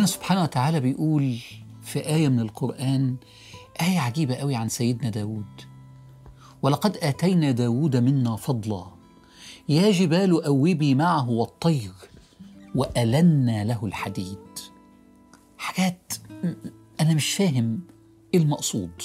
ربنا 0.00 0.12
سبحانه 0.12 0.42
وتعالى 0.42 0.80
بيقول 0.80 1.38
في 1.82 2.06
آية 2.06 2.28
من 2.28 2.40
القرآن 2.40 3.16
آية 3.80 3.98
عجيبة 3.98 4.34
قوي 4.34 4.54
عن 4.54 4.68
سيدنا 4.68 5.10
داود. 5.10 5.60
ولقد 6.62 6.96
آتينا 6.96 7.50
داود 7.50 7.96
منا 7.96 8.36
فضلا 8.36 8.86
يا 9.68 9.90
جبال 9.90 10.44
أوبي 10.44 10.94
معه 10.94 11.30
والطير 11.30 11.92
وألنا 12.74 13.64
له 13.64 13.86
الحديد. 13.86 14.38
حاجات 15.58 16.12
أنا 17.00 17.14
مش 17.14 17.32
فاهم 17.32 17.80
إيه 18.34 18.40
المقصود 18.40 19.02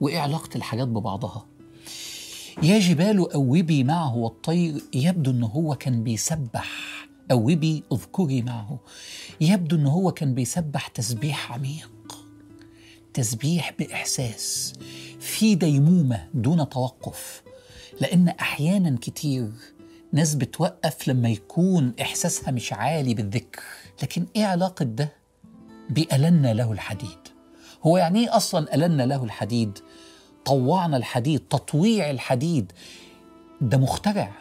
وإيه 0.00 0.18
علاقة 0.18 0.56
الحاجات 0.56 0.88
ببعضها. 0.88 1.46
يا 2.62 2.78
جبال 2.78 3.32
أوبي 3.32 3.84
معه 3.84 4.16
والطير 4.16 4.82
يبدو 4.94 5.30
أنه 5.30 5.46
هو 5.46 5.74
كان 5.74 6.02
بيسبح. 6.02 6.92
أوبي 7.30 7.82
أذكري 7.92 8.42
معه. 8.42 8.78
يبدو 9.40 9.76
أنه 9.76 9.90
هو 9.90 10.12
كان 10.12 10.34
بيسبح 10.34 10.88
تسبيح 10.88 11.52
عميق 11.52 11.90
تسبيح 13.14 13.74
بإحساس 13.78 14.74
في 15.20 15.54
ديمومة 15.54 16.28
دون 16.34 16.68
توقف 16.68 17.42
لأن 18.00 18.28
أحيانا 18.28 18.98
كتير 19.00 19.50
ناس 20.12 20.34
بتوقف 20.34 21.08
لما 21.08 21.28
يكون 21.28 21.94
إحساسها 22.00 22.50
مش 22.50 22.72
عالي 22.72 23.14
بالذكر. 23.14 23.62
لكن 24.02 24.26
إيه 24.36 24.44
علاقة 24.44 24.84
ده 24.84 25.12
بألنا 25.90 26.54
له 26.54 26.72
الحديد؟ 26.72 27.18
هو 27.82 27.96
يعني 27.96 28.20
إيه 28.20 28.36
أصلا 28.36 28.74
ألنا 28.74 29.02
له 29.02 29.24
الحديد؟ 29.24 29.78
طوعنا 30.44 30.96
الحديد 30.96 31.40
تطويع 31.40 32.10
الحديد. 32.10 32.72
ده 33.60 33.78
مخترع. 33.78 34.32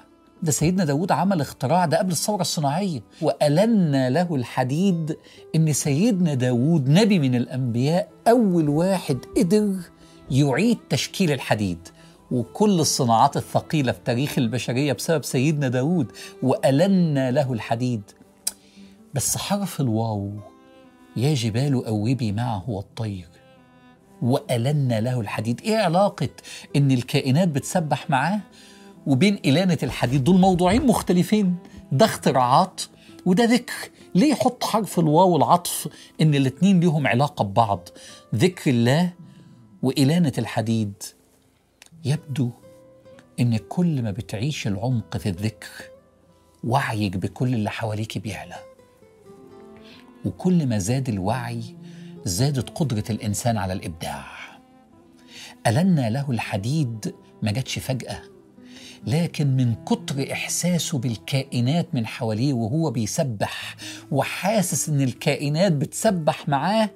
ده 0.44 0.52
سيدنا 0.52 0.86
داود 0.86 1.12
عمل 1.12 1.42
اختراع 1.42 1.86
ده 1.86 1.98
قبل 1.98 2.12
الثورة 2.12 2.42
الصناعية. 2.42 3.02
وألنا 3.22 4.10
له 4.10 4.36
الحديد 4.36 5.18
إن 5.56 5.74
سيدنا 5.74 6.34
داود 6.34 6.90
نبي 6.90 7.20
من 7.20 7.36
الأنبياء 7.36 8.10
أول 8.28 8.70
واحد 8.70 9.18
قدر 9.38 9.76
يعيد 10.32 10.78
تشكيل 10.90 11.32
الحديد. 11.32 11.88
وكل 12.32 12.80
الصناعات 12.80 13.38
الثقيلة 13.38 13.92
في 13.92 14.00
تاريخ 14.06 14.38
البشرية 14.38 14.94
بسبب 14.94 15.24
سيدنا 15.24 15.68
داود 15.68 16.12
وألنا 16.44 17.32
له 17.32 17.54
الحديد. 17.54 18.02
بس 19.14 19.38
حرف 19.38 19.82
الواو 19.82 20.32
يا 21.16 21.34
جبال 21.34 21.86
أوبي 21.86 22.32
معه 22.32 22.70
والطير. 22.70 23.28
وألنا 24.22 25.02
له 25.02 25.20
الحديد. 25.20 25.62
إيه 25.62 25.78
علاقة 25.78 26.30
إن 26.76 26.92
الكائنات 26.92 27.48
بتسبح 27.48 28.10
معاه؟ 28.10 28.40
وبين 29.08 29.40
إلانة 29.46 29.78
الحديد 29.84 30.24
دول 30.24 30.40
موضوعين 30.40 30.86
مختلفين. 30.86 31.56
ده 31.92 32.06
اختراعات 32.06 32.82
وده 33.26 33.44
ذكر. 33.44 33.74
ليه 34.16 34.32
يحط 34.32 34.64
حرف 34.64 35.00
الواو 35.00 35.38
العطف 35.38 35.90
إن 36.22 36.36
الاتنين 36.36 36.80
ليهم 36.80 37.08
علاقة 37.08 37.44
ببعض؟ 37.44 37.90
ذكر 38.36 38.72
الله 38.72 39.14
وإلانة 39.84 40.34
الحديد. 40.38 40.94
يبدو 42.06 42.50
إن 43.40 43.58
كل 43.58 44.02
ما 44.02 44.12
بتعيش 44.12 44.68
العمق 44.68 45.18
في 45.18 45.30
الذكر 45.30 45.70
وعيك 46.64 47.18
بكل 47.18 47.54
اللي 47.54 47.70
حواليك 47.70 48.18
بيعلى. 48.18 48.56
وكل 50.26 50.68
ما 50.68 50.78
زاد 50.78 51.10
الوعي 51.10 51.64
زادت 52.26 52.70
قدرة 52.70 53.04
الإنسان 53.10 53.58
على 53.58 53.74
الإبداع. 53.74 54.26
ألنا 55.68 56.10
له 56.10 56.32
الحديد 56.32 57.16
ما 57.42 57.52
جاتش 57.52 57.80
فجأة. 57.80 58.31
لكن 59.08 59.48
من 59.48 59.76
كتر 59.86 60.32
إحساسه 60.32 60.98
بالكائنات 60.98 61.96
من 61.96 62.08
حواليه 62.08 62.54
وهو 62.54 62.92
بيسبح 62.92 63.76
وحاسس 64.12 64.90
إن 64.90 65.02
الكائنات 65.02 65.72
بتسبح 65.72 66.50
معاه 66.50 66.90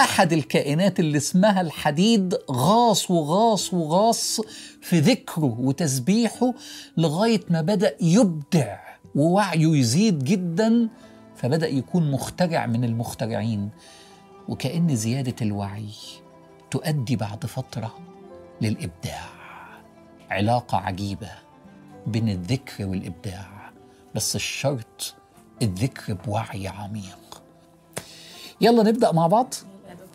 أحد 0.00 0.32
الكائنات 0.32 1.00
اللي 1.00 1.16
اسمها 1.16 1.60
الحديد 1.60 2.34
غاص 2.50 3.10
وغاص 3.10 3.74
وغاص 3.74 4.40
في 4.80 5.00
ذكره 5.00 5.56
وتسبيحه 5.60 6.54
لغاية 6.96 7.40
ما 7.50 7.60
بدأ 7.60 7.96
يبدع 8.00 8.78
ووعيه 9.14 9.76
يزيد 9.76 10.24
جدا 10.24 10.88
فبدأ 11.36 11.68
يكون 11.68 12.10
مخترع 12.10 12.66
من 12.66 12.84
المخترعين. 12.84 13.70
وكأن 14.48 14.96
زيادة 14.96 15.34
الوعي 15.42 15.88
تؤدي 16.70 17.16
بعد 17.16 17.46
فترة 17.46 17.98
للإبداع. 18.60 19.24
علاقة 20.30 20.78
عجيبة. 20.78 21.45
بين 22.06 22.28
الذكر 22.28 22.86
والإبداع 22.86 23.70
بس 24.14 24.36
الشرط 24.36 25.14
الذكر 25.62 26.14
بوعي 26.14 26.68
عميق. 26.68 27.42
يلا 28.60 28.82
نبدأ 28.82 29.12
مع 29.12 29.26
بعض؟ 29.26 29.54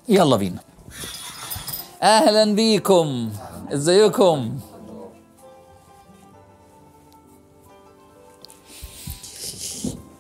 يلا 0.09 0.35
بينا. 0.35 0.59
أهلا 2.03 2.56
بيكم. 2.56 3.31
إزيكم؟ 3.74 4.59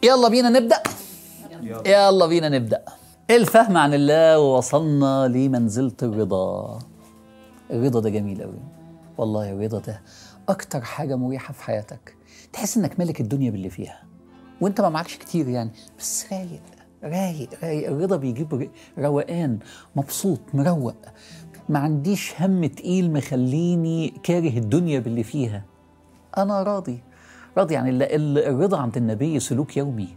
يلا 0.03 0.27
بينا 0.27 0.49
نبدأ. 0.49 0.83
يلا 1.85 2.25
بينا 2.25 2.49
نبدأ. 2.49 2.85
الفهم 3.29 3.77
عن 3.77 3.93
الله 3.93 4.39
ووصلنا 4.39 5.27
لمنزلة 5.27 5.95
الرضا؟ 6.03 6.79
الرضا 7.71 7.99
ده 7.99 8.09
جميل 8.09 8.41
قوي 8.43 8.59
والله 9.17 9.51
الرضا 9.51 9.79
ده 9.79 10.01
أكتر 10.51 10.81
حاجة 10.81 11.15
مريحة 11.15 11.53
في 11.53 11.63
حياتك. 11.63 12.15
تحس 12.53 12.77
إنك 12.77 12.99
ملك 12.99 13.21
الدنيا 13.21 13.51
باللي 13.51 13.69
فيها. 13.69 14.03
وإنت 14.61 14.81
ما 14.81 14.89
معكش 14.89 15.17
كتير 15.17 15.49
يعني. 15.49 15.71
بس 15.99 16.33
رايق 16.33 16.61
رايق 17.03 17.49
رايق. 17.63 17.89
الرضا 17.89 18.15
بيجيب 18.15 18.69
روقان 18.97 19.59
مبسوط 19.95 20.39
مروق. 20.53 20.95
ما 21.69 21.79
عنديش 21.79 22.41
هم 22.41 22.65
تقيل 22.65 23.13
مخليني 23.13 24.13
كاره 24.23 24.57
الدنيا 24.57 24.99
باللي 24.99 25.23
فيها. 25.23 25.63
أنا 26.37 26.63
راضي. 26.63 26.99
راضي 27.57 27.73
يعني 27.73 27.89
الرضا 28.49 28.77
عند 28.77 28.97
النبي 28.97 29.39
سلوك 29.39 29.77
يومي. 29.77 30.07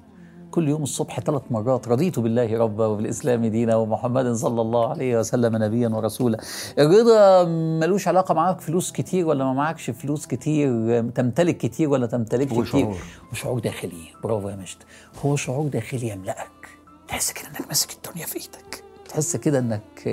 كل 0.55 0.69
يوم 0.69 0.83
الصبح 0.83 1.21
ثلاث 1.21 1.43
مرات 1.51 1.89
رضيت 1.89 2.19
بالله 2.19 2.59
ربا 2.59 2.87
وبالإسلام 2.87 3.47
دينا 3.47 3.77
ومحمد 3.77 4.33
صلى 4.33 4.61
الله 4.61 4.89
عليه 4.89 5.19
وسلم 5.19 5.57
نبيا 5.57 5.89
ورسولا. 5.89 6.39
الرضا 6.79 7.45
ملوش 7.81 8.09
علاقة 8.09 8.35
معاك 8.35 8.61
فلوس 8.61 8.93
كتير 8.93 9.27
ولا 9.27 9.45
ما 9.45 9.53
معكش 9.53 9.91
فلوس 9.91 10.27
كتير؟ 10.27 10.69
تمتلك 11.11 11.57
كتير 11.57 11.89
ولا 11.89 12.07
تمتلك 12.07 12.53
هو 12.53 12.63
كتير؟ 12.63 12.83
شعور. 12.83 12.97
وشعور 13.33 13.59
داخلي. 13.59 14.03
برافو 14.25 14.49
يا 14.49 14.57
مجد. 14.57 14.77
هو 15.25 15.37
شعور 15.37 15.69
داخلي 15.69 16.09
يملأك. 16.09 16.69
تحس 17.09 17.33
كده 17.33 17.49
إنك 17.49 17.69
ماسك 17.69 17.91
الدنيا 17.93 18.27
في 18.27 18.37
إيدك. 18.37 18.85
تحس 19.09 19.37
كده 19.37 19.59
إنك 19.59 20.09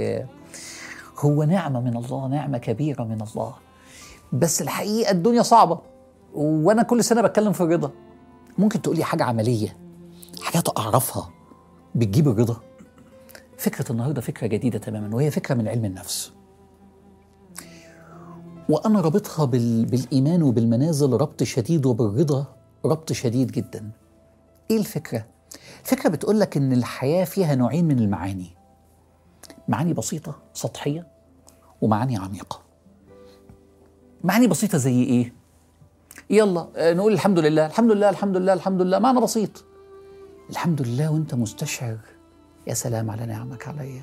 هو 1.20 1.44
نعمة 1.44 1.82
من 1.82 1.98
الله 1.98 2.28
نعمة 2.28 2.58
كبيرة 2.58 3.04
من 3.04 3.22
الله. 3.22 3.54
بس 4.34 4.62
الحقيقة 4.62 5.12
الدنيا 5.12 5.42
صعبة. 5.42 5.80
وأنا 6.34 6.84
كل 6.84 7.04
سنة 7.04 7.22
بتكلم 7.22 7.52
في 7.52 7.62
الرضا 7.62 7.92
ممكن 8.58 8.82
تقولي 8.82 9.04
حاجة 9.04 9.24
عملية؟ 9.24 9.78
حاجات 10.42 10.80
أعرفها 10.80 11.30
بتجيب 11.96 12.28
الرضا. 12.28 12.58
فكرة 13.58 13.92
النهاردة 13.92 14.22
فكرة 14.22 14.48
جديدة 14.48 14.80
تماما 14.80 15.16
وهي 15.16 15.32
فكرة 15.32 15.56
من 15.56 15.68
علم 15.68 15.86
النفس. 15.86 16.32
وأنا 18.70 19.02
رابطها 19.02 19.46
بال... 19.46 19.86
بالإيمان 19.86 20.44
وبالمنازل 20.44 21.14
ربط 21.14 21.44
شديد 21.44 21.86
وبالرضا 21.86 22.46
ربط 22.86 23.12
شديد 23.12 23.52
جدا. 23.52 23.92
إيه 24.72 24.78
الفكرة؟ 24.78 25.26
الفكرة 25.82 26.10
بتقول 26.10 26.40
لك 26.40 26.58
إن 26.58 26.74
الحياة 26.74 27.26
فيها 27.26 27.56
نوعين 27.56 27.86
من 27.86 28.00
المعاني. 28.00 28.56
معاني 29.68 29.94
بسيطة 29.94 30.36
سطحية 30.54 31.08
ومعاني 31.82 32.18
عميقة. 32.18 32.62
معاني 34.24 34.48
بسيطة 34.48 34.78
زي 34.78 35.04
إيه؟ 35.04 35.34
يلا 36.30 36.68
آه، 36.76 36.94
نقول 36.94 37.14
الحمد 37.14 37.40
لله 37.40 37.66
الحمد 37.66 37.92
لله 37.92 38.10
الحمد 38.10 38.38
لله 38.38 38.54
الحمد 38.54 38.82
لله 38.82 39.00
معنى 39.00 39.22
بسيط. 39.22 39.64
الحمد 40.52 40.82
لله 40.82 41.12
وانت 41.12 41.36
مستشعر. 41.36 41.98
يا 42.68 42.74
سلام 42.74 43.12
على 43.12 43.26
نعمك 43.26 43.68
عليا 43.68 44.02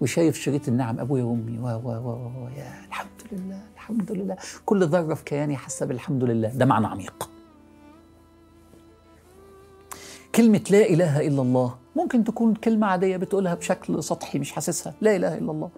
وشايف 0.00 0.36
شريط 0.36 0.68
النعم 0.68 1.00
أبويا 1.00 1.24
وأمي. 1.24 1.58
و 1.58 1.66
و 1.66 1.88
و 1.88 2.48
يا 2.56 2.84
الحمد 2.88 3.22
لله 3.32 3.60
الحمد 3.74 4.12
لله 4.12 4.36
كل 4.66 4.86
ذرة 4.86 5.14
في 5.14 5.24
كياني 5.24 5.56
حاسة 5.56 5.86
بالحمد 5.86 6.24
لله 6.24 6.48
ده 6.48 6.64
معنى 6.64 6.86
عميق. 6.86 7.30
كلمة 10.34 10.64
لا 10.70 10.88
إله 10.88 11.20
إلا 11.26 11.42
الله 11.42 11.76
ممكن 11.96 12.24
تكون 12.24 12.54
كلمة 12.54 12.86
عادية 12.86 13.16
بتقولها 13.16 13.54
بشكل 13.54 14.04
سطحي 14.04 14.38
مش 14.38 14.52
حاسسها. 14.52 14.94
لا 15.00 15.16
إله 15.16 15.38
إلا 15.38 15.50
الله. 15.50 15.70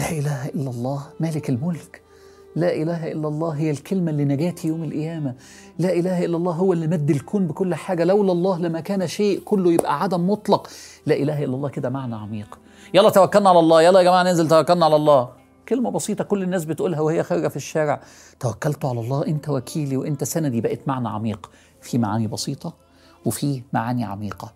لا 0.00 0.10
إله 0.10 0.48
إلا 0.48 0.70
الله 0.70 1.06
مالك 1.20 1.50
الملك. 1.50 2.02
لا 2.56 2.74
إله 2.74 3.12
إلا 3.12 3.28
الله 3.28 3.50
هي 3.50 3.70
الكلمة 3.70 4.10
اللي 4.10 4.24
نجاتي 4.24 4.68
يوم 4.68 4.84
القيامة. 4.84 5.34
لا 5.78 5.92
إله 5.92 6.24
إلا 6.24 6.36
الله 6.36 6.52
هو 6.52 6.72
اللي 6.72 6.86
مد 6.86 7.10
الكون 7.10 7.46
بكل 7.46 7.74
حاجة. 7.74 8.04
لولا 8.04 8.32
الله 8.32 8.58
لما 8.58 8.80
كان 8.80 9.06
شيء 9.06 9.40
كله 9.40 9.72
يبقى 9.72 10.02
عدم 10.02 10.30
مطلق. 10.30 10.68
لا 11.06 11.14
إله 11.14 11.44
إلا 11.44 11.54
الله 11.54 11.68
كده 11.68 11.90
معنى 11.90 12.14
عميق. 12.14 12.58
يلا 12.94 13.10
توكلنا 13.10 13.48
على 13.48 13.58
الله. 13.58 13.82
يلا 13.82 13.98
يا 14.00 14.04
جماعة 14.04 14.22
ننزل 14.22 14.48
توكلنا 14.48 14.84
على 14.84 14.96
الله. 14.96 15.28
كلمة 15.68 15.90
بسيطة 15.90 16.24
كل 16.24 16.42
الناس 16.42 16.64
بتقولها 16.64 17.00
وهي 17.00 17.22
خارجة 17.22 17.48
في 17.48 17.56
الشارع. 17.56 18.00
توكلت 18.40 18.84
على 18.84 19.00
الله. 19.00 19.26
أنت 19.26 19.48
وكيلي 19.48 19.96
وأنت 19.96 20.24
سندي 20.24 20.60
بقت 20.60 20.80
معنى 20.86 21.08
عميق. 21.08 21.50
في 21.80 21.98
معاني 21.98 22.26
بسيطة 22.26 22.74
وفي 23.24 23.62
معاني 23.72 24.04
عميقة. 24.04 24.52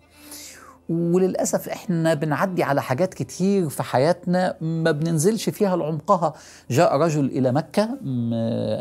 وللأسف 0.89 1.69
إحنا 1.69 2.13
بنعدي 2.13 2.63
على 2.63 2.81
حاجات 2.81 3.13
كتير 3.13 3.69
في 3.69 3.83
حياتنا 3.83 4.55
ما 4.61 4.91
بننزلش 4.91 5.49
فيها 5.49 5.75
لعمقها. 5.75 6.33
جاء 6.69 6.97
رجل 6.97 7.25
إلى 7.25 7.51
مكة 7.51 7.83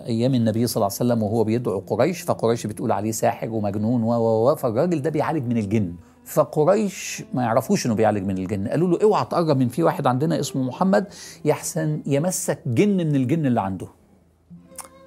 أيام 0.07 0.35
النبي 0.35 0.67
صلى 0.67 0.77
الله 0.77 0.97
عليه 1.01 1.13
وسلم 1.13 1.23
وهو 1.23 1.45
بيدعو 1.45 1.79
قريش 1.79 2.21
فقريش 2.23 2.67
بتقول 2.67 2.93
عليه 2.93 3.13
ساحر 3.13 3.49
ومجنون 3.51 4.03
و 4.03 4.13
و 4.13 4.51
و 4.51 4.55
فالراجل 4.55 5.03
ده 5.03 5.11
بيعالج 5.11 5.47
من 5.47 5.57
الجن. 5.57 5.95
فقريش 6.25 7.25
ما 7.35 7.43
يعرفوش 7.43 7.87
إنه 7.87 7.95
بيعالج 7.95 8.25
من 8.27 8.39
الجن. 8.39 8.69
قالوا 8.69 8.89
له 8.89 9.03
اوعى 9.03 9.25
تقرب 9.25 9.57
من 9.57 9.69
في 9.69 9.83
واحد 9.83 10.07
عندنا 10.07 10.41
اسمه 10.41 10.63
محمد 10.63 11.07
يحسن 11.45 12.03
يمسك 12.07 12.59
جن 12.67 12.97
من 12.97 13.17
الجن 13.17 13.47
اللي 13.47 13.61
عنده. 13.61 13.87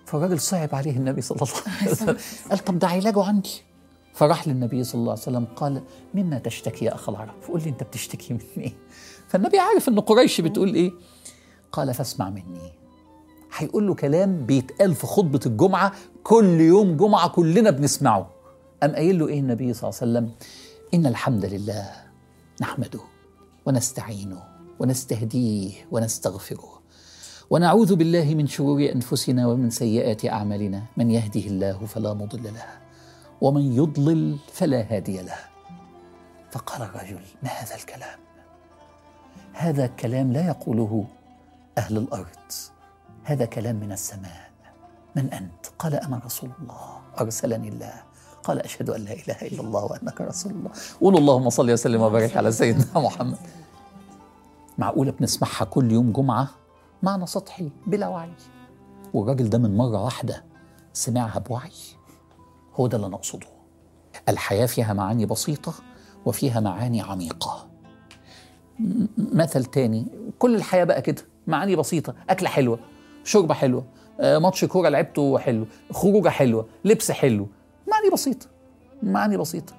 فالراجل 0.05 0.39
صعب 0.39 0.69
عليه 0.75 0.97
النبي 0.97 1.21
صلى 1.21 1.37
الله 1.41 1.53
عليه 1.81 1.91
وسلم. 1.91 2.17
قال 2.49 2.59
طب 2.59 2.79
ده 2.79 2.87
علاجه 2.87 3.23
عندي. 3.23 3.61
فراح 4.13 4.47
للنبي 4.47 4.83
صلى 4.83 4.99
الله 4.99 5.11
عليه 5.11 5.21
وسلم 5.21 5.45
قال 5.45 5.81
مما 6.13 6.39
تشتكي 6.39 6.85
يا 6.85 6.95
أخ 6.95 7.09
العرب؟ 7.09 7.33
قول 7.47 7.61
لي 7.63 7.69
أنت 7.69 7.83
بتشتكي 7.83 8.33
من 8.33 8.39
إيه 8.57 8.73
فالنبي 9.29 9.59
عارف 9.59 9.89
إن 9.89 9.99
قريش 9.99 10.41
بتقول 10.41 10.73
إيه؟ 10.73 10.91
قال 11.71 11.93
فاسمع 11.93 12.29
مني. 12.29 12.71
هيقول 13.57 13.87
له 13.87 13.95
كلام 13.95 14.45
بيتقال 14.45 14.95
في 14.95 15.07
خطبة 15.07 15.39
الجمعة 15.45 15.91
كل 16.23 16.61
يوم 16.61 16.97
جمعة 16.97 17.29
كلنا 17.29 17.69
بنسمعه. 17.69 18.29
قام 18.81 18.91
قايل 18.91 19.19
له 19.19 19.27
إيه 19.27 19.39
النبي 19.39 19.73
صلى 19.73 19.89
الله 19.89 19.99
عليه 20.01 20.11
وسلم؟ 20.11 20.31
إن 20.93 21.05
الحمد 21.05 21.45
لله 21.45 21.91
نحمده 22.61 22.99
ونستعينه 23.65 24.43
ونستهديه 24.79 25.71
ونستغفره 25.91 26.79
ونعوذ 27.49 27.95
بالله 27.95 28.35
من 28.35 28.47
شرور 28.47 28.91
أنفسنا 28.95 29.47
ومن 29.47 29.69
سيئات 29.69 30.25
أعمالنا. 30.25 30.83
من 30.97 31.11
يهده 31.11 31.41
الله 31.41 31.85
فلا 31.85 32.13
مضل 32.13 32.43
له 32.43 32.88
ومن 33.41 33.73
يضلل 33.73 34.37
فلا 34.53 34.85
هادي 34.89 35.21
له. 35.21 35.39
فقال 36.51 36.81
الرجل 36.81 37.21
ما 37.43 37.49
هذا 37.49 37.75
الكلام؟ 37.75 38.19
هذا 39.53 39.87
كلام 39.87 40.33
لا 40.33 40.47
يقوله 40.47 41.05
أهل 41.77 41.97
الأرض. 41.97 42.51
هذا 43.23 43.45
كلام 43.45 43.75
من 43.75 43.91
السماء. 43.91 44.49
من 45.15 45.33
انت 45.33 45.65
قال 45.79 45.95
أنا 45.95 46.21
رسول 46.25 46.49
الله. 46.61 47.01
أرسلني 47.19 47.69
الله. 47.69 47.93
قال 48.43 48.59
أشهد 48.59 48.89
أن 48.89 49.01
لا 49.01 49.13
إله 49.13 49.41
إلا 49.41 49.61
الله 49.61 49.83
وأنك 49.83 50.21
رسول 50.21 50.51
الله. 50.51 50.71
قولوا 51.01 51.19
اللهم 51.19 51.49
صل 51.49 51.71
وسلم 51.71 52.01
وبارك 52.01 52.37
على 52.37 52.51
سيدنا 52.51 52.85
محمد. 52.95 53.37
معقوله 54.77 55.11
بنسمعها 55.11 55.65
كل 55.65 55.91
يوم 55.91 56.11
جمعة؟ 56.11 56.49
معنى 57.03 57.25
سطحي 57.25 57.71
بلا 57.87 58.07
وعي. 58.07 58.33
والراجل 59.13 59.49
ده 59.49 59.57
من 59.57 59.77
مرة 59.77 60.03
واحدة 60.03 60.43
سمعها 60.93 61.39
بوعي. 61.39 61.71
هو 62.79 62.87
ده 62.87 62.95
اللي 62.97 63.07
أنا 63.07 63.15
أقصده. 63.15 63.47
الحياة 64.29 64.65
فيها 64.65 64.93
معاني 64.93 65.25
بسيطة 65.25 65.73
وفيها 66.25 66.59
معاني 66.59 67.01
عميقة. 67.01 67.67
م- 68.79 69.05
مثل 69.17 69.65
تاني 69.65 70.05
كل 70.39 70.55
الحياة 70.55 70.83
بقى 70.83 71.01
كده 71.01 71.21
معاني 71.47 71.75
بسيطة 71.75 72.15
أكلة 72.29 72.49
حلوة 72.49 72.79
شوربة 73.23 73.53
حلوة 73.53 73.85
آه، 74.19 74.37
ماتش 74.37 74.65
كورة 74.65 74.89
لعبته 74.89 75.39
حلو 75.39 75.65
خروجة 75.91 76.29
حلوة 76.29 76.67
لبس 76.85 77.11
حلو. 77.11 77.47
معاني 77.91 78.09
بسيطة 78.13 78.47
معاني 79.03 79.37
بسيطة. 79.37 79.73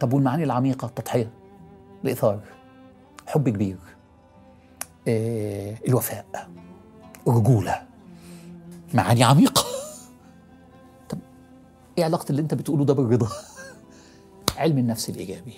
طب 0.00 0.12
والمعاني 0.12 0.44
العميقة؟ 0.44 0.86
التضحية 0.86 1.30
الاثار 2.04 2.40
حب 3.26 3.48
كبير 3.48 3.76
آه، 5.08 5.76
الوفاء 5.88 6.26
الرجوله 7.28 7.82
معاني 8.94 9.24
عميقة. 9.24 9.62
طب 9.62 9.65
إيه 11.98 12.04
علاقة 12.04 12.24
اللي 12.30 12.42
أنت 12.42 12.54
بتقوله 12.54 12.84
ده 12.84 12.94
بالرضا؟ 12.94 13.28
علم 14.58 14.78
النفس 14.78 15.10
الإيجابي. 15.10 15.54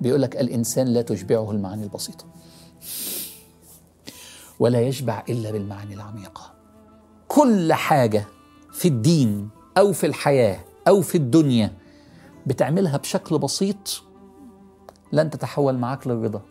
بيقول 0.00 0.22
لك 0.22 0.36
الإنسان 0.36 0.86
لا 0.86 1.02
تشبعه 1.02 1.50
المعاني 1.50 1.84
البسيطة. 1.84 2.24
ولا 4.58 4.80
يشبع 4.80 5.22
إلا 5.28 5.50
بالمعاني 5.50 5.94
العميقة. 5.94 6.54
كل 7.28 7.72
حاجة 7.72 8.24
في 8.72 8.88
الدين 8.88 9.48
أو 9.78 9.92
في 9.92 10.06
الحياة 10.06 10.60
أو 10.88 11.00
في 11.02 11.14
الدنيا 11.14 11.72
بتعملها 12.46 12.96
بشكل 12.96 13.38
بسيط 13.38 14.02
لن 15.12 15.30
تتحول 15.30 15.78
معاك 15.78 16.06
للرضا. 16.06 16.42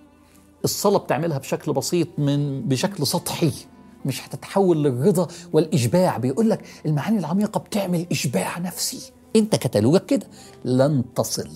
الصلاة 0.63 0.97
بتعملها 0.97 1.37
بشكل 1.37 1.73
بسيط 1.73 2.07
من 2.17 2.61
بشكل 2.67 3.07
سطحي 3.07 3.51
مش 4.05 4.27
هتتحول 4.27 4.83
للرضا 4.83 5.27
والإشباع. 5.53 6.17
بيقول 6.17 6.49
لك 6.49 6.65
المعاني 6.85 7.19
العميقة 7.19 7.59
بتعمل 7.59 8.07
إشباع 8.11 8.59
نفسي. 8.59 9.11
أنت 9.39 9.55
كتالوجك 9.55 10.05
كده. 10.05 10.27
لن 10.65 11.03
تصل 11.15 11.49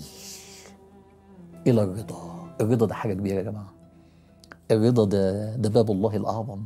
إلى 1.68 1.84
الرضا. 1.84 2.48
الرضا 2.62 2.86
ده 2.86 2.94
حاجة 2.94 3.14
كبيرة 3.14 3.36
يا 3.36 3.42
جماعة. 3.42 3.74
الرضا 4.72 5.06
ده 5.06 5.56
ده 5.56 5.70
باب 5.70 5.92
الله 5.92 6.16
الأعظم. 6.16 6.62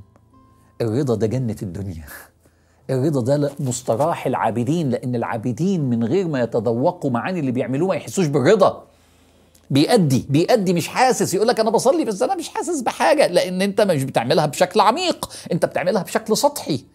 الرضا 0.81 1.15
ده 1.15 1.27
جنة 1.27 1.55
الدنيا. 1.61 2.05
الرضا 2.89 3.21
ده 3.37 3.51
مستراح 3.59 4.27
العابدين 4.27 4.89
لأن 4.89 5.15
العابدين 5.15 5.89
من 5.89 6.03
غير 6.03 6.27
ما 6.27 6.41
يتذوقوا 6.41 7.11
معاني 7.11 7.39
اللي 7.39 7.51
بيعملوه 7.51 7.87
ما 7.89 7.95
يحسوش 7.95 8.27
بالرضا. 8.27 8.83
بيأدي 9.69 10.25
بيأدي 10.29 10.73
مش 10.73 10.87
حاسس. 10.87 11.33
يقول 11.33 11.47
لك 11.47 11.59
أنا 11.59 11.69
بصلي 11.69 12.05
بس 12.05 12.21
أنا 12.21 12.35
مش 12.35 12.49
حاسس 12.49 12.81
بحاجة 12.81 13.27
لأن 13.27 13.61
أنت 13.61 13.81
مش 13.81 14.03
بتعملها 14.03 14.45
بشكل 14.45 14.79
عميق. 14.79 15.29
أنت 15.51 15.65
بتعملها 15.65 16.03
بشكل 16.03 16.37
سطحي. 16.37 16.85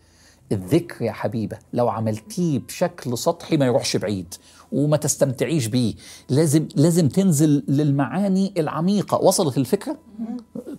الذكر 0.53 1.05
يا 1.05 1.13
حبيبة 1.13 1.59
لو 1.73 1.89
عملتيه 1.89 2.59
بشكل 2.59 3.19
سطحي 3.19 3.57
ما 3.57 3.67
يروحش 3.67 3.97
بعيد 3.97 4.35
وما 4.73 4.97
تستمتعيش 4.97 5.67
بيه. 5.67 5.95
لازم 6.29 6.69
لازم 6.77 7.09
تنزل 7.09 7.65
للمعاني 7.69 8.55
العميقة. 8.59 9.19
وصلت 9.19 9.59
الفكرة؟ 9.59 9.97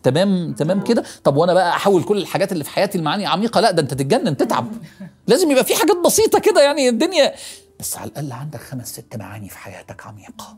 تمام 0.04 0.54
تمام 0.54 0.84
كده؟ 0.84 1.04
طب 1.24 1.36
وأنا 1.36 1.54
بقى 1.54 1.70
أحول 1.76 2.04
كل 2.04 2.18
الحاجات 2.18 2.52
اللي 2.52 2.64
في 2.64 2.70
حياتي 2.70 2.98
المعاني 2.98 3.26
عميقة؟ 3.26 3.62
لا 3.62 3.72
ده 3.72 3.82
أنت 3.82 3.94
تتجنن 3.94 4.38
تتعب. 4.38 4.68
لازم 5.28 5.52
يبقى 5.52 5.64
في 5.64 5.76
حاجات 5.76 5.98
بسيطة 6.06 6.40
كده 6.40 6.62
يعني 6.64 6.90
الدنيا. 6.90 7.34
بس 7.80 7.98
على 7.98 8.10
الأقل 8.10 8.32
عندك 8.32 8.60
خمس 8.60 8.88
ست 8.94 9.16
معاني 9.16 9.50
في 9.50 9.58
حياتك 9.58 10.06
عميقة. 10.06 10.58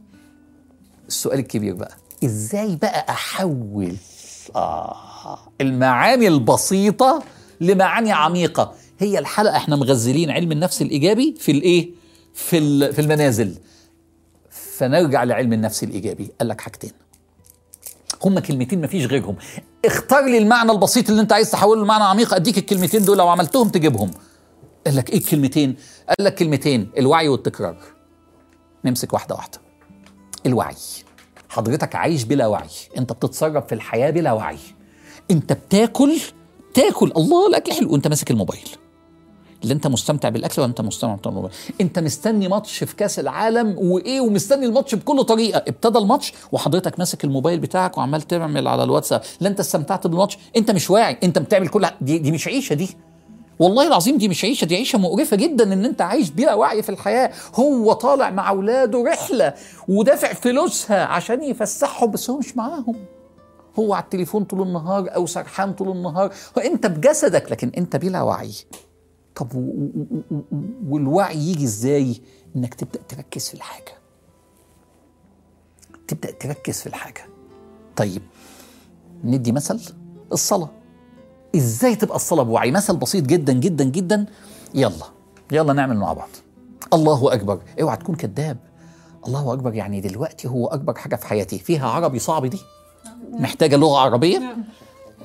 السؤال 1.07 1.39
الكبير 1.39 1.75
بقى 1.75 1.95
إزاي 2.25 2.75
بقى 2.75 3.05
أحول 3.09 3.95
آه 4.55 5.39
المعاني 5.61 6.27
البسيطة 6.27 7.23
لمعاني 7.61 8.11
عميقة؟ 8.11 8.73
هي 9.03 9.19
الحلقة 9.19 9.57
إحنا 9.57 9.75
مغزلين 9.75 10.29
علم 10.31 10.51
النفس 10.51 10.81
الإيجابي 10.81 11.35
في 11.39 11.51
الإيه؟ 11.51 11.91
في, 12.33 12.91
في 12.93 13.01
المنازل. 13.01 13.55
فنرجع 14.49 15.23
لعلم 15.23 15.53
النفس 15.53 15.83
الإيجابي. 15.83 16.31
قال 16.39 16.47
لك 16.47 16.61
حاجتين. 16.61 16.91
هما 18.23 18.39
كلمتين 18.39 18.81
مفيش 18.81 19.05
غيرهم. 19.05 19.35
اختار 19.85 20.25
لي 20.25 20.37
المعنى 20.37 20.71
البسيط 20.71 21.09
اللي 21.09 21.21
أنت 21.21 21.33
عايز 21.33 21.51
تحوله 21.51 21.83
لمعنى 21.83 22.03
عميق. 22.03 22.33
أديك 22.33 22.57
الكلمتين 22.57 23.05
دول 23.05 23.17
لو 23.17 23.27
عملتهم 23.27 23.69
تجيبهم. 23.69 24.11
قال 24.85 24.95
لك 24.95 25.09
إيه 25.09 25.17
الكلمتين؟ 25.17 25.75
قال 26.07 26.25
لك 26.25 26.35
كلمتين. 26.35 26.91
الوعي 26.97 27.27
والتكرار. 27.27 27.77
نمسك 28.85 29.13
واحدة 29.13 29.35
واحدة. 29.35 29.61
الوعي. 30.45 30.75
حضرتك 31.49 31.95
عايش 31.95 32.23
بلا 32.23 32.47
وعي. 32.47 32.69
أنت 32.97 33.11
بتتصرف 33.13 33.67
في 33.67 33.75
الحياة 33.75 34.09
بلا 34.11 34.31
وعي. 34.31 34.57
أنت 35.31 35.53
بتاكل 35.53 36.17
تاكل. 36.73 37.11
الله 37.17 37.47
الأكل 37.47 37.73
حلو. 37.73 37.91
وانت 37.93 38.07
ماسك 38.07 38.31
الموبايل. 38.31 38.69
اللي 39.63 39.73
انت 39.73 39.87
مستمتع 39.87 40.29
بالأكل 40.29 40.61
ولا 40.61 40.69
انت 40.69 40.81
مستمتع 40.81 41.29
بالموبايل 41.29 41.53
انت 41.81 41.99
مستني 41.99 42.47
ماتش 42.47 42.83
في 42.83 42.95
كأس 42.95 43.19
العالم 43.19 43.75
وإيه 43.77 44.21
ومستني 44.21 44.65
الماتش 44.65 44.95
بكل 44.95 45.23
طريقة. 45.23 45.57
ابتدى 45.67 45.99
الماتش 45.99 46.33
وحضرتك 46.51 46.99
ماسك 46.99 47.23
الموبايل 47.23 47.59
بتاعك 47.59 47.97
وعمال 47.97 48.21
تعمل 48.21 48.67
على 48.67 48.83
الواتساب. 48.83 49.21
لا 49.41 49.49
انت 49.49 49.59
استمتعت 49.59 50.07
بالماتش 50.07 50.37
انت 50.57 50.71
مش 50.71 50.89
واعي 50.89 51.17
انت 51.23 51.39
بتعمل 51.39 51.67
كل 51.67 51.87
دي, 52.01 52.17
دي 52.17 52.31
مش 52.31 52.47
عيشة 52.47 52.73
دي. 52.73 52.97
والله 53.59 53.87
العظيم 53.87 54.17
دي 54.17 54.27
مش 54.27 54.45
عيشة 54.45 54.65
دي 54.65 54.75
عيشة 54.75 54.99
مقرفة 54.99 55.37
جدا 55.37 55.73
إن 55.73 55.85
أنت 55.85 56.01
عايش 56.01 56.29
بلا 56.29 56.53
وعي 56.53 56.81
في 56.81 56.89
الحياة. 56.89 57.31
هو 57.55 57.93
طالع 57.93 58.29
مع 58.29 58.49
اولاده 58.49 59.03
رحلة 59.03 59.53
ودافع 59.87 60.33
فلوسها 60.33 61.05
عشان 61.05 61.43
يفسحهم 61.43 62.11
بس 62.11 62.29
هو 62.29 62.37
مش 62.37 62.57
معاهم. 62.57 62.95
هو 63.79 63.93
على 63.93 64.03
التليفون 64.03 64.43
طول 64.43 64.61
النهار 64.61 65.15
أو 65.15 65.25
سرحان 65.25 65.73
طول 65.73 65.89
النهار. 65.89 66.33
وانت 66.57 66.85
بجسدك 66.85 67.51
لكن 67.51 67.71
أنت 67.77 67.95
بلا 67.95 68.21
وعي. 68.21 68.51
طب 69.35 69.55
و- 69.55 69.59
و- 69.59 70.35
و- 70.35 70.41
والوعي 70.89 71.37
يجي 71.37 71.63
إزاي؟ 71.63 72.21
إنك 72.55 72.73
تبدأ 72.73 72.99
تركز 73.09 73.47
في 73.47 73.53
الحاجة. 73.53 73.93
تبدأ 76.07 76.31
تركز 76.31 76.79
في 76.81 76.87
الحاجة. 76.87 77.25
طيب 77.95 78.21
ندي 79.23 79.51
مثل 79.51 79.81
الصلاة. 80.31 80.69
إزاي 81.55 81.95
تبقى 81.95 82.15
الصلاة 82.15 82.43
بوعي؟ 82.43 82.71
مثل 82.71 82.97
بسيط 82.97 83.25
جدا 83.25 83.53
جدا 83.53 83.83
جدا. 83.83 84.25
يلا 84.75 85.05
يلا 85.51 85.73
نعمل 85.73 85.97
مع 85.97 86.13
بعض. 86.13 86.29
الله 86.93 87.33
أكبر. 87.33 87.59
اوعى 87.81 87.97
تكون 87.97 88.15
كذاب. 88.15 88.57
الله 89.27 89.53
أكبر 89.53 89.73
يعني 89.73 90.01
دلوقتي 90.01 90.47
هو 90.47 90.67
أكبر 90.67 90.95
حاجة 90.95 91.15
في 91.15 91.27
حياتي. 91.27 91.59
فيها 91.59 91.89
عربي 91.89 92.19
صعب 92.19 92.45
دي؟ 92.45 92.59
محتاجة 93.31 93.75
لغة 93.75 93.97
عربية؟ 93.99 94.55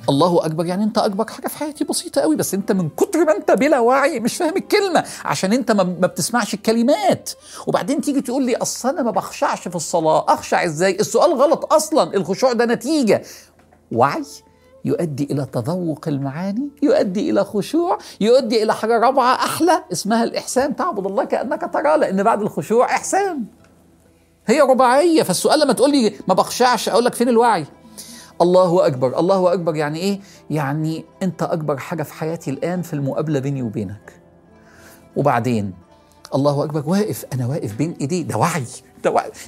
الله 0.08 0.46
أكبر 0.46 0.66
يعني 0.66 0.84
أنت 0.84 0.98
أكبر 0.98 1.26
حاجة 1.26 1.48
في 1.48 1.58
حياتي 1.58 1.84
بسيطة 1.84 2.20
قوي 2.20 2.36
بس 2.36 2.54
أنت 2.54 2.72
من 2.72 2.88
كتر 2.88 3.24
ما 3.24 3.36
أنت 3.36 3.50
بلا 3.50 3.78
وعي 3.80 4.20
مش 4.20 4.36
فاهم 4.36 4.56
الكلمة 4.56 5.04
عشان 5.24 5.52
أنت 5.52 5.70
ما 5.72 5.82
ما 5.82 6.06
بتسمعش 6.06 6.54
الكلمات. 6.54 7.30
وبعدين 7.66 8.00
تيجي 8.00 8.20
تقول 8.20 8.42
لي 8.46 8.56
أصل 8.56 8.88
أنا 8.88 9.02
ما 9.02 9.10
بخشعش 9.10 9.68
في 9.68 9.76
الصلاة 9.76 10.24
أخشع 10.28 10.64
إزاي؟ 10.64 10.96
السؤال 11.00 11.32
غلط 11.32 11.72
أصلا 11.72 12.14
الخشوع 12.16 12.52
ده 12.52 12.64
نتيجة. 12.64 13.22
وعي 13.92 14.24
يؤدي 14.84 15.28
إلى 15.30 15.46
تذوق 15.52 16.08
المعاني 16.08 16.68
يؤدي 16.82 17.30
إلى 17.30 17.44
خشوع 17.44 17.98
يؤدي 18.20 18.62
إلى 18.62 18.74
حاجة 18.74 18.98
رابعة 18.98 19.34
أحلى 19.34 19.84
اسمها 19.92 20.24
الإحسان. 20.24 20.76
تعبد 20.76 21.06
الله 21.06 21.24
كأنك 21.24 21.70
تراه 21.72 21.96
لأن 21.96 22.22
بعد 22.22 22.42
الخشوع 22.42 22.84
إحسان. 22.86 23.44
هي 24.46 24.60
رباعية 24.60 25.22
فالسؤال 25.22 25.60
لما 25.60 25.72
تقول 25.72 25.90
لي 25.90 26.12
ما 26.28 26.34
بخشعش 26.34 26.88
أقول 26.88 27.04
لك 27.04 27.14
فين 27.14 27.28
الوعي؟ 27.28 27.66
الله 28.42 28.86
أكبر. 28.86 29.18
الله 29.18 29.52
أكبر 29.52 29.76
يعني 29.76 29.98
إيه؟ 29.98 30.20
يعني 30.50 31.04
أنت 31.22 31.42
أكبر 31.42 31.76
حاجة 31.76 32.02
في 32.02 32.12
حياتي 32.12 32.50
الآن 32.50 32.82
في 32.82 32.92
المقابلة 32.94 33.38
بيني 33.40 33.62
وبينك. 33.62 34.12
وبعدين 35.16 35.72
الله 36.34 36.64
أكبر 36.64 36.82
واقف 36.86 37.24
أنا 37.32 37.46
واقف 37.46 37.76
بين 37.76 37.94
وعي 38.00 38.22
ده 38.22 38.36
وعي. 38.36 38.64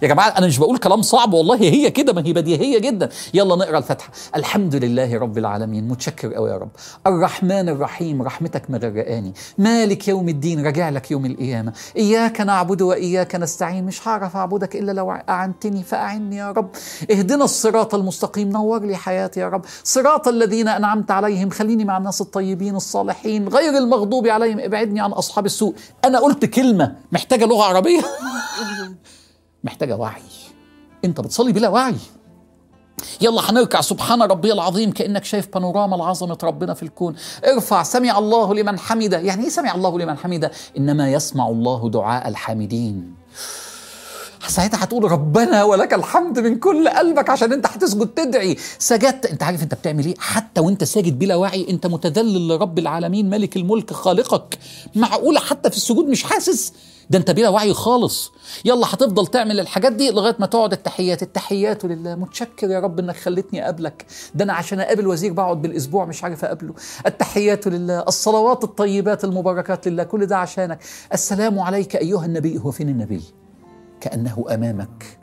يا 0.03 0.09
جماعة 0.09 0.29
أنا 0.29 0.47
مش 0.47 0.59
بقول 0.59 0.79
كلام 0.79 1.03
صعب 1.03 1.33
والله 1.33 1.57
هي 1.61 1.91
كده 1.91 2.13
ما 2.13 2.27
هي 2.27 2.33
بديهية 2.33 2.79
جدا. 2.79 3.09
يلا 3.35 3.57
نقرأ 3.57 3.79
الفاتحة. 3.79 4.11
الحمد 4.37 4.75
لله 4.75 5.19
رب 5.19 5.39
العالمين. 5.39 5.89
متشكر 5.89 6.35
قوي 6.35 6.51
يا 6.51 6.57
رب. 6.57 6.69
الرحمن 7.07 7.69
الرحيم 7.69 8.23
رحمتك 8.23 8.71
مغرقاني 8.71 9.33
مالك 9.59 10.09
يوم 10.09 10.29
الدين؟ 10.29 10.67
راجع 10.67 10.89
لك 10.89 11.11
يوم 11.11 11.27
القيامة. 11.27 11.73
إياك 11.97 12.41
نعبد 12.41 12.83
وإياك 12.83 13.35
نستعين. 13.35 13.85
مش 13.85 14.09
هعرف 14.09 14.37
أعبدك 14.37 14.77
إلا 14.77 14.93
لو 14.93 15.11
أعنتني 15.11 15.83
فأعني 15.83 16.37
يا 16.37 16.51
رب. 16.53 16.71
اهدنا 17.11 17.45
الصراط 17.45 17.95
المستقيم. 17.95 18.49
نور 18.49 18.85
لي 18.85 18.97
حياتي 18.97 19.41
يا 19.41 19.49
رب. 19.49 19.65
صراط 19.85 20.29
الذين 20.29 20.69
أنعمت 20.69 21.11
عليهم. 21.11 21.51
خليني 21.51 21.85
مع 21.85 21.97
الناس 21.97 22.21
الطيبين 22.21 22.77
الصالحين. 22.77 23.49
غير 23.49 23.79
المغضوب 23.79 24.27
عليهم. 24.27 24.61
ابعدني 24.61 25.01
عن 25.01 25.11
أصحاب 25.11 25.47
السوء. 25.47 25.75
أنا 26.05 26.19
قلت 26.19 26.45
كلمة. 26.45 26.97
محتاجة 27.13 27.45
لغة 27.45 27.65
عربية؟ 27.65 28.01
محتاجة 29.65 29.97
وعي. 29.97 30.23
انت 31.05 31.21
بتصلي 31.21 31.53
بلا 31.53 31.69
وعي. 31.69 31.95
يلا 33.21 33.51
هنركع 33.51 33.81
سبحان 33.81 34.23
ربي 34.23 34.53
العظيم. 34.53 34.93
كأنك 34.93 35.25
شايف 35.25 35.49
بانوراما 35.55 35.97
لعظمة 35.97 36.39
ربنا 36.43 36.75
في 36.75 36.83
الكون. 36.83 37.15
ارفع. 37.45 37.83
سمع 37.83 38.19
الله 38.19 38.55
لمن 38.55 38.79
حمده. 38.79 39.19
يعني 39.19 39.43
إيه 39.45 39.49
سمع 39.49 39.75
الله 39.75 39.99
لمن 39.99 40.19
حمده؟ 40.19 40.51
إنما 40.79 41.13
يسمع 41.13 41.49
الله 41.49 41.91
دعاء 41.91 42.29
الحامدين. 42.29 43.15
ساعتها 44.49 44.85
هتقول 44.85 45.13
ربنا 45.13 45.65
ولك 45.65 45.95
الحمد 45.95 46.39
من 46.39 46.59
كل 46.59 46.89
قلبك 46.89 47.31
عشان 47.31 47.53
انت 47.53 47.67
هتسجد 47.67 48.07
تدعي. 48.07 48.57
سجدت. 48.79 49.27
انت 49.27 49.43
عارف 49.43 49.63
انت 49.63 49.75
بتعمل 49.75 50.05
إيه؟ 50.05 50.15
حتى 50.19 50.61
وانت 50.61 50.85
ساجد 50.85 51.19
بلا 51.19 51.37
وعي 51.37 51.67
انت 51.71 51.87
متذلل 51.87 52.49
لرب 52.49 52.79
العالمين 52.79 53.31
ملك 53.31 53.57
الملك 53.57 53.93
خالقك. 53.93 54.59
معقولة 54.95 55.41
حتى 55.41 55.71
في 55.71 55.77
السجود 55.77 56.05
مش 56.09 56.23
حاسس؟ 56.23 56.73
ده 57.11 57.19
انت 57.19 57.31
بلا 57.31 57.49
وعي 57.49 57.75
خالص. 57.75 58.33
يلا 58.65 58.87
هتفضل 58.87 59.27
تعمل 59.27 59.61
الحاجات 59.61 59.93
دي 59.93 60.11
لغاية 60.11 60.37
ما 60.39 60.47
تقعد. 60.47 60.73
التحيات 60.73 61.23
التحيات 61.23 61.85
لله. 61.85 62.15
متشكر 62.15 62.71
يا 62.71 62.81
رب 62.81 62.99
انك 62.99 63.17
خلتني 63.17 63.63
أقابلك. 63.63 64.07
ده 64.35 64.45
أنا 64.45 64.53
عشان 64.53 64.81
أقابل 64.81 65.07
وزير 65.07 65.33
بقعد 65.33 65.63
بالأسبوع 65.63 66.05
مش 66.05 66.25
عارف 66.25 66.45
أقابله. 66.45 66.75
التحيات 67.07 67.67
لله. 67.67 67.99
الصلوات 68.01 68.65
الطيبات 68.65 69.25
المباركات 69.25 69.89
لله. 69.89 70.03
كل 70.03 70.27
ده 70.27 70.37
عشانك. 70.37 70.79
السلام 71.13 71.59
عليك 71.59 71.97
أيها 71.97 72.25
النبي. 72.27 72.59
هو 72.59 72.71
فين 72.71 72.89
النبي؟ 72.89 73.21
كأنه 74.01 74.45
أمامك. 74.51 75.21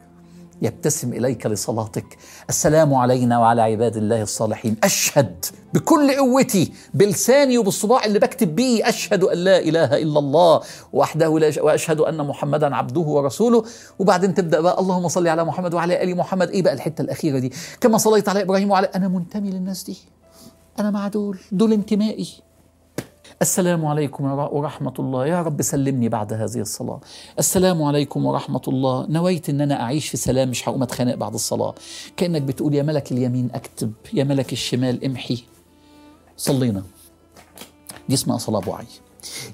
يبتسم 0.61 1.13
إليك 1.13 1.45
لصلاتك. 1.45 2.17
السلام 2.49 2.93
علينا 2.93 3.39
وعلى 3.39 3.61
عباد 3.61 3.97
الله 3.97 4.21
الصالحين. 4.21 4.75
أشهد 4.83 5.45
بكل 5.73 6.15
قوتي 6.15 6.71
بلساني 6.93 7.57
وبالصباع 7.57 8.05
اللي 8.05 8.19
بكتب 8.19 8.55
بيه 8.55 8.89
أشهد 8.89 9.23
أن 9.23 9.37
لا 9.37 9.59
إله 9.59 9.97
إلا 9.97 10.19
الله 10.19 10.61
وحده 10.93 11.39
لا. 11.39 11.61
وأشهد 11.61 11.99
أن 11.99 12.27
محمدا 12.27 12.75
عبده 12.75 13.01
ورسوله. 13.01 13.63
وبعدين 13.99 14.33
تبدأ 14.33 14.61
بقى 14.61 14.79
اللهم 14.79 15.07
صل 15.07 15.27
على 15.27 15.45
محمد 15.45 15.73
وعلى 15.73 16.03
آل 16.03 16.17
محمد. 16.17 16.49
إيه 16.49 16.61
بقى 16.61 16.73
الحتة 16.73 17.01
الأخيرة 17.01 17.39
دي؟ 17.39 17.53
كما 17.81 17.97
صليت 17.97 18.29
على 18.29 18.41
إبراهيم 18.41 18.71
وعلى 18.71 18.87
أنا 18.95 19.07
منتمي 19.07 19.49
للناس 19.49 19.83
دي. 19.83 19.97
أنا 20.79 20.91
مع 20.91 21.07
دول 21.07 21.39
دول 21.51 21.73
انتمائي. 21.73 22.46
السلام 23.41 23.85
عليكم 23.85 24.23
ورحمة 24.51 24.93
الله. 24.99 25.25
يا 25.25 25.41
رب 25.41 25.61
سلمني 25.61 26.09
بعد 26.09 26.33
هذه 26.33 26.59
الصلاة. 26.59 26.99
السلام 27.39 27.83
عليكم 27.83 28.25
ورحمة 28.25 28.61
الله. 28.67 29.05
نويت 29.09 29.49
أن 29.49 29.61
أنا 29.61 29.81
أعيش 29.81 30.09
في 30.09 30.17
سلام 30.17 30.49
مش 30.49 30.69
هقوم 30.69 30.83
أتخانق 30.83 31.15
بعد 31.15 31.33
الصلاة. 31.33 31.75
كأنك 32.17 32.41
بتقول 32.41 32.75
يا 32.75 32.83
ملك 32.83 33.11
اليمين 33.11 33.49
أكتب 33.53 33.93
يا 34.13 34.23
ملك 34.23 34.53
الشمال 34.53 35.05
امحي. 35.05 35.43
صلينا. 36.37 36.83
دي 38.09 38.13
اسمها 38.13 38.37
صلاة 38.37 38.59
بوعي 38.59 38.85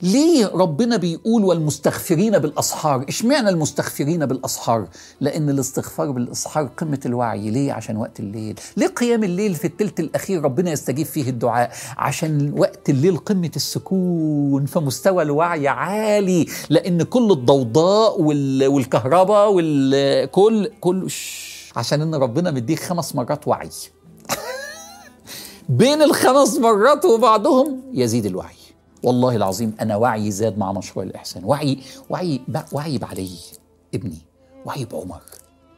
ليه 0.02 0.48
ربنا 0.54 0.98
بيقول 0.98 1.44
والمستغفرين 1.44 2.38
بالأسحار؟ 2.40 3.06
اشمعنى 3.10 3.50
المستغفرين 3.50 4.26
بالأسحار؟ 4.26 4.88
لأن 5.22 5.50
الاستغفار 5.50 6.12
بالإسحار 6.12 6.70
قمة 6.78 7.00
الوعي. 7.06 7.50
ليه؟ 7.50 7.74
عشان 7.74 7.98
وقت 7.98 8.20
الليل. 8.20 8.60
ليه 8.78 8.88
قيام 8.88 9.24
الليل 9.24 9.56
في 9.56 9.68
الثلث 9.68 10.00
الأخير 10.00 10.42
ربنا 10.42 10.72
يستجيب 10.72 11.06
فيه 11.06 11.30
الدعاء؟ 11.30 11.72
عشان 11.98 12.54
وقت 12.58 12.90
الليل 12.90 13.18
قمة 13.18 13.52
السكون 13.56 14.66
فمستوى 14.66 15.24
الوعي 15.24 15.68
عالي. 15.68 16.46
لأن 16.70 17.04
كل 17.04 17.32
الضوضاء 17.32 18.22
وال... 18.22 18.68
والكهرباء 18.68 19.52
والكل 19.52 20.72
كل 20.82 21.08
عشان 21.76 22.02
إن 22.02 22.16
ربنا 22.16 22.52
مديك 22.52 22.80
خمس 22.80 23.16
مرات 23.16 23.48
وعي. 23.48 23.70
بين 25.70 26.02
الخمس 26.02 26.58
مرات 26.58 27.06
وبعضهم 27.06 27.82
يزيد 27.94 28.26
الوعي. 28.26 28.63
والله 29.04 29.36
العظيم 29.36 29.76
أنا 29.82 29.96
وعي 29.96 30.32
زاد 30.32 30.58
مع 30.58 30.72
مشروع 30.72 31.06
الإحسان. 31.06 31.44
وعي 31.46 31.78
وعي 32.10 32.42
وعي 32.72 32.98
بعلي 32.98 33.30
ابني 33.94 34.18
وعي 34.66 34.86
بعمر 34.86 35.22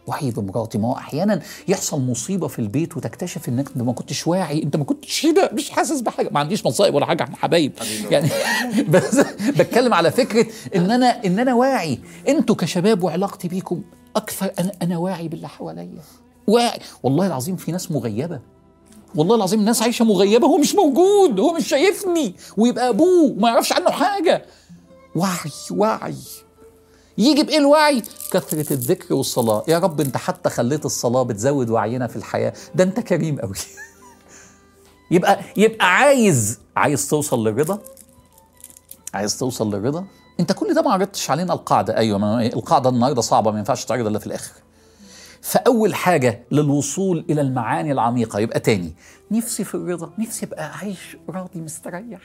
وعي 0.07 0.31
بمراتي. 0.31 0.77
ما 0.77 0.87
هو 0.87 0.93
أحيانا 0.93 1.41
يحصل 1.67 2.01
مصيبة 2.01 2.47
في 2.47 2.59
البيت 2.59 2.97
وتكتشف 2.97 3.49
إنك 3.49 3.67
أنت 3.67 3.77
ما 3.77 3.93
كنتش 3.93 4.27
واعي 4.27 4.63
أنت 4.63 4.75
ما 4.75 4.83
كنتش 4.83 5.25
هنا 5.25 5.53
مش 5.53 5.69
حاسس 5.69 6.01
بحاجة. 6.01 6.29
ما 6.31 6.39
عنديش 6.39 6.65
مصائب 6.65 6.95
ولا 6.95 7.05
حاجة 7.05 7.23
إحنا 7.23 7.35
حبايب. 7.35 7.71
يعني 8.11 8.29
بس 8.93 9.15
بتكلم 9.57 9.93
على 9.93 10.11
فكرة 10.11 10.45
إن 10.75 10.91
أنا 10.91 11.25
إن 11.25 11.39
أنا 11.39 11.53
واعي. 11.53 11.99
أنتوا 12.27 12.55
كشباب 12.55 13.03
وعلاقتي 13.03 13.47
بيكم 13.47 13.81
أكثر 14.15 14.51
أنا 14.59 14.71
أنا 14.81 14.97
واعي 14.97 15.27
باللي 15.27 15.47
حواليا. 15.47 16.01
واعي. 16.47 16.79
والله 17.03 17.27
العظيم 17.27 17.55
في 17.55 17.71
ناس 17.71 17.91
مغيبة. 17.91 18.39
والله 19.15 19.35
العظيم 19.35 19.59
الناس 19.59 19.81
عايشة 19.81 20.05
مغيبة 20.05 20.47
هو 20.47 20.57
مش 20.57 20.75
موجود 20.75 21.39
هو 21.39 21.53
مش 21.53 21.67
شايفني. 21.67 22.35
ويبقى 22.57 22.89
أبوه 22.89 23.33
ما 23.37 23.49
يعرفش 23.49 23.73
عنه 23.73 23.91
حاجة. 23.91 24.45
وعي 25.15 25.51
وعي. 25.71 26.15
يجي 27.17 27.43
بإيه 27.43 27.57
الوعي؟ 27.57 28.03
كثرة 28.31 28.73
الذكر 28.73 29.13
والصلاة. 29.13 29.63
يا 29.67 29.79
رب 29.79 30.01
أنت 30.01 30.17
حتى 30.17 30.49
خليت 30.49 30.85
الصلاة 30.85 31.23
بتزود 31.23 31.69
وعينا 31.69 32.07
في 32.07 32.15
الحياة. 32.15 32.53
ده 32.75 32.83
أنت 32.83 32.99
كريم 32.99 33.39
قوي 33.39 33.55
يبقى 35.11 35.39
يبقى 35.57 35.95
عايز 35.95 36.59
عايز 36.75 37.07
توصل 37.09 37.47
للرضا؟ 37.47 37.79
عايز 39.13 39.39
توصل 39.39 39.75
للرضا؟ 39.75 40.05
أنت 40.39 40.51
كل 40.51 40.73
ده 40.73 40.81
ما 40.81 40.91
عرضتش 40.91 41.29
علينا 41.31 41.53
القاعدة. 41.53 41.97
أيوه 41.97 42.17
ما 42.17 42.45
القاعدة 42.45 42.89
النهارده 42.89 43.21
صعبة 43.21 43.51
ما 43.51 43.59
ينفعش 43.59 43.85
تعرض 43.85 44.07
إلا 44.07 44.19
في 44.19 44.27
الآخر. 44.27 44.51
فأول 45.45 45.95
حاجة 45.95 46.43
للوصول 46.51 47.25
إلى 47.29 47.41
المعاني 47.41 47.91
العميقة. 47.91 48.39
يبقى 48.39 48.59
تاني 48.59 48.93
نفسي 49.31 49.63
في 49.63 49.75
الرضا 49.75 50.11
نفسي 50.19 50.45
أبقى 50.45 50.71
عايش 50.77 51.17
راضي 51.29 51.61
مستريح. 51.61 52.21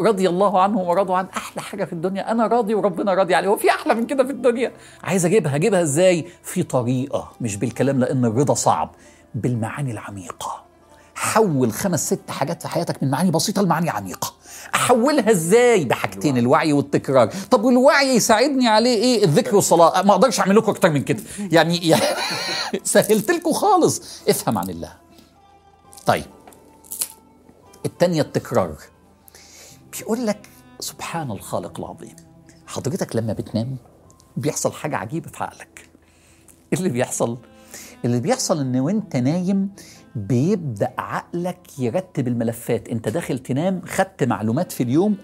رضي 0.00 0.28
الله 0.28 0.62
عنهم 0.62 0.88
ورضوا 0.88 1.16
عن 1.16 1.26
أحلى 1.36 1.62
حاجة 1.62 1.84
في 1.84 1.92
الدنيا. 1.92 2.30
أنا 2.30 2.46
راضي 2.46 2.74
وربنا 2.74 3.14
راضي 3.14 3.34
عليه 3.34 3.48
هو 3.48 3.56
في 3.56 3.70
أحلى 3.70 3.94
من 3.94 4.06
كده 4.06 4.24
في 4.24 4.30
الدنيا. 4.30 4.72
عايز 5.02 5.26
أجيبها 5.26 5.56
أجيبها 5.56 5.82
إزاي؟ 5.82 6.24
في 6.42 6.62
طريقة 6.62 7.32
مش 7.40 7.56
بالكلام 7.56 8.00
لأن 8.00 8.24
الرضا 8.24 8.54
صعب 8.54 8.90
بالمعاني 9.34 9.92
العميقة. 9.92 10.64
حول 11.20 11.72
خمس 11.72 12.06
ست 12.06 12.30
حاجات 12.30 12.62
في 12.62 12.68
حياتك 12.68 13.02
من 13.02 13.10
معاني 13.10 13.30
بسيطة 13.30 13.62
لمعاني 13.62 13.90
عميقة. 13.90 14.34
أحولها 14.74 15.30
إزاي؟ 15.30 15.84
بحاجتين 15.84 16.38
الوعي 16.38 16.72
والتكرار. 16.72 17.30
طب 17.50 17.64
والوعي 17.64 18.16
يساعدني 18.16 18.68
عليه 18.68 18.96
إيه؟ 18.96 19.24
الذكر 19.24 19.56
والصلاة. 19.56 20.02
ما 20.02 20.12
أقدرش 20.12 20.40
أعمل 20.40 20.56
لكم 20.56 20.70
أكتر 20.70 20.90
من 20.90 21.02
كده. 21.02 21.22
يعني, 21.38 21.76
يعني 21.88 22.02
سهلت 22.84 23.30
لكم 23.30 23.52
خالص. 23.52 24.02
افهم 24.28 24.58
عن 24.58 24.70
الله. 24.70 24.92
طيب. 26.06 26.24
التانية 27.86 28.22
التكرار. 28.22 28.74
بيقول 29.92 30.26
لك 30.26 30.48
سبحان 30.80 31.30
الخالق 31.30 31.78
العظيم. 31.80 32.16
حضرتك 32.66 33.16
لما 33.16 33.32
بتنام 33.32 33.76
بيحصل 34.36 34.72
حاجة 34.72 34.96
عجيبة 34.96 35.28
في 35.28 35.44
عقلك. 35.44 35.88
إيه 36.72 36.78
اللي 36.78 36.88
بيحصل؟ 36.88 37.38
اللي 38.04 38.20
بيحصل 38.20 38.60
إن 38.60 38.76
وأنت 38.80 39.16
نايم 39.16 39.70
بيبدأ 40.16 40.90
عقلك 40.98 41.78
يرتب 41.78 42.28
الملفات. 42.28 42.88
انت 42.88 43.08
داخل 43.08 43.38
تنام 43.38 43.82
خدت 43.86 44.24
معلومات 44.24 44.72
في 44.72 44.82
اليوم 44.82 45.16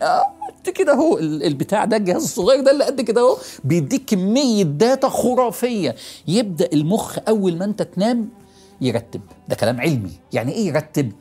قد 0.67 0.71
كده 0.75 0.93
اهو 0.93 1.19
البتاع 1.19 1.85
ده 1.85 1.97
الجهاز 1.97 2.23
الصغير 2.23 2.61
ده 2.65 2.71
اللي 2.71 2.85
قد 2.85 3.01
كده 3.01 3.21
اهو 3.21 3.37
بيديك 3.65 4.05
كمية 4.07 4.63
داتا 4.63 5.09
خرافية. 5.09 5.95
يبدأ 6.29 6.69
المخ 6.73 7.19
أول 7.29 7.59
ما 7.59 7.65
انت 7.65 7.83
تنام 7.83 8.29
يرتب. 8.81 9.21
ده 9.49 9.57
كلام 9.57 9.81
علمي. 9.81 10.13
يعني 10.33 10.53
إيه 10.53 10.67
يرتب؟ 10.67 11.13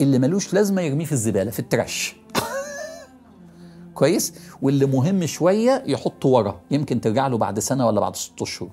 اللي 0.00 0.18
ملوش 0.18 0.54
لازمة 0.54 0.82
يرميه 0.82 1.04
في 1.04 1.12
الزبالة 1.12 1.50
في 1.50 1.58
التراش. 1.58 2.16
كويس؟ 3.94 4.34
واللي 4.62 4.86
مهم 4.86 5.26
شوية 5.26 5.82
يحطه 5.86 6.28
ورا. 6.28 6.60
يمكن 6.70 7.00
ترجع 7.00 7.26
له 7.26 7.38
بعد 7.38 7.58
سنة 7.58 7.86
ولا 7.86 8.00
بعد 8.00 8.16
ست 8.16 8.42
أشهر. 8.42 8.70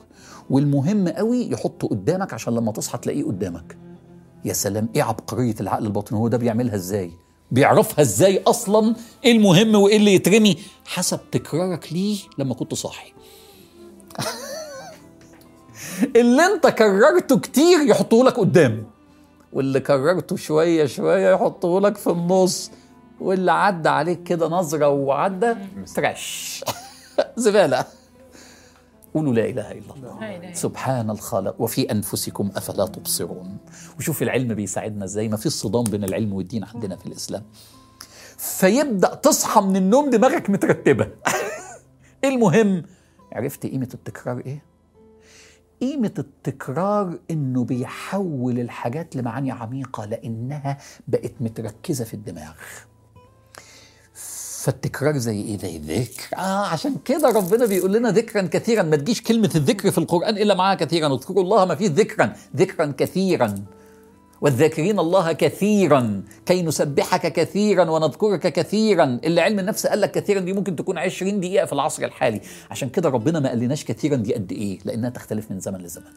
والمهم 0.50 1.08
قوي 1.08 1.52
يحطه 1.52 1.88
قدامك 1.88 2.34
عشان 2.34 2.56
لما 2.56 2.72
تصحى 2.72 2.98
تلاقيه 2.98 3.24
قدامك. 3.24 3.85
يا 4.46 4.54
سلام 4.54 4.90
إيه 4.96 5.04
عبقرية 5.04 5.56
العقل 5.62 5.86
الباطني 5.86 6.18
هو 6.20 6.28
ده 6.28 6.38
بيعملها 6.38 6.76
إزاي؟ 6.76 7.12
بيعرفها 7.52 8.02
إزاي 8.02 8.44
أصلا؟ 8.48 8.96
إيه 9.24 9.32
المهم 9.32 9.76
وإيه 9.76 9.98
اللي 9.98 10.14
يترمي؟ 10.14 10.58
حسب 10.86 11.20
تكرارك 11.32 11.94
ليه 11.94 12.18
لما 12.38 12.54
كنت 12.54 12.74
صاحي. 12.74 13.14
اللي 16.16 16.46
أنت 16.46 16.68
كررته 16.68 17.40
كتير 17.40 17.80
يحطه 17.82 18.24
لك 18.24 18.34
قدام 18.40 18.88
واللي 19.54 19.80
كررته 19.80 20.36
شوية 20.36 20.86
شوية 20.86 21.34
يحطه 21.34 21.82
لك 21.82 21.98
في 21.98 22.10
النص 22.10 22.72
واللي 23.20 23.52
عدى 23.52 23.90
عليك 23.90 24.24
كده 24.24 24.48
نظرة 24.48 24.88
وعدى 24.90 25.56
ترش. 25.96 26.64
زبالة. 27.38 27.86
قولوا 29.16 29.34
لا 29.34 29.46
إله 29.46 29.72
إلا 29.72 29.94
الله. 29.96 30.54
سبحان 30.54 31.10
الخالق. 31.10 31.62
وفي 31.62 31.92
أنفسكم 31.92 32.52
أفلا 32.56 32.86
تبصرون. 32.86 33.58
وشوف 33.98 34.22
العلم 34.22 34.54
بيساعدنا 34.54 35.06
إزاي. 35.06 35.30
ما 35.30 35.38
في 35.38 35.50
صدام 35.50 35.84
بين 35.84 36.04
العلم 36.04 36.34
والدين 36.34 36.64
عندنا 36.64 36.96
في 36.96 37.06
الإسلام. 37.06 37.44
فيبدأ 38.38 39.16
تصحى 39.16 39.62
من 39.62 39.76
النوم 39.76 40.10
دماغك 40.10 40.50
مترتبة. 40.50 41.08
المهم 42.26 42.84
عرفت 43.32 43.66
قيمة 43.66 43.90
التكرار 43.94 44.38
إيه؟ 44.40 44.64
قيمة 45.82 46.14
التكرار 46.20 47.20
إنه 47.32 47.64
بيحول 47.64 48.60
الحاجات 48.60 49.16
لمعاني 49.16 49.52
عميقة 49.52 50.06
لأنها 50.06 50.78
بقت 51.08 51.34
متركزة 51.40 52.06
في 52.06 52.14
الدماغ. 52.14 52.54
فالتكرار 54.66 55.18
زي 55.18 55.42
إيه؟ 55.42 55.58
زي 55.58 55.76
الذكر 55.76 56.38
آه 56.38 56.66
عشان 56.66 56.96
كده 57.06 57.30
ربنا 57.30 57.66
بيقول 57.66 57.94
لنا 57.94 58.12
ذكرا 58.12 58.42
كثيرا. 58.42 58.84
ما 58.84 58.96
تجيش 58.96 59.22
كلمة 59.22 59.52
الذكر 59.56 59.92
في 59.92 59.98
القرآن 59.98 60.38
إلا 60.38 60.54
معاها 60.54 60.76
كثيرا. 60.76 61.14
اذكروا 61.16 61.44
الله 61.44 61.66
ما 61.66 61.76
فيه 61.76 61.88
ذكرا. 61.88 62.34
ذكرا 62.56 62.94
كثيرا. 62.98 63.56
والذاكرين 64.42 65.00
الله 65.00 65.32
كثيرا. 65.32 66.24
كي 66.46 66.62
نسبحك 66.62 67.34
كثيرا 67.34 67.90
ونذكرك 67.90 68.54
كثيرا. 68.54 69.20
اللي 69.24 69.42
علم 69.42 69.60
النفس 69.60 69.88
قال 69.88 70.02
لك 70.02 70.12
كثيرا 70.12 70.40
دي 70.40 70.54
ممكن 70.54 70.76
تكون 70.76 70.98
20 70.98 71.40
دقيقة 71.40 71.66
في 71.66 71.74
العصر 71.74 72.04
الحالي. 72.04 72.42
عشان 72.72 72.90
كده 72.90 73.10
ربنا 73.10 73.40
ما 73.40 73.50
قالناش 73.50 73.86
كثيرا 73.86 74.16
دي 74.16 74.34
قد 74.34 74.52
إيه؟ 74.52 74.80
لأنها 74.86 75.10
تختلف 75.10 75.52
من 75.52 75.60
زمن 75.60 75.78
لزمن. 75.82 76.12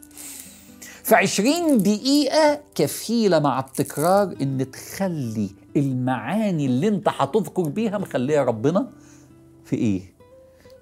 فعشرين 1.09 1.77
دقيقة 1.77 2.61
كفيلة 2.75 3.39
مع 3.39 3.59
التكرار 3.59 4.35
إن 4.41 4.71
تخلي 4.71 5.49
المعاني 5.77 6.65
اللي 6.65 6.87
أنت 6.87 7.09
هتذكر 7.09 7.61
بيها 7.63 7.97
مخليها 7.97 8.43
ربنا 8.43 8.89
في 9.65 9.75
إيه؟ 9.75 10.01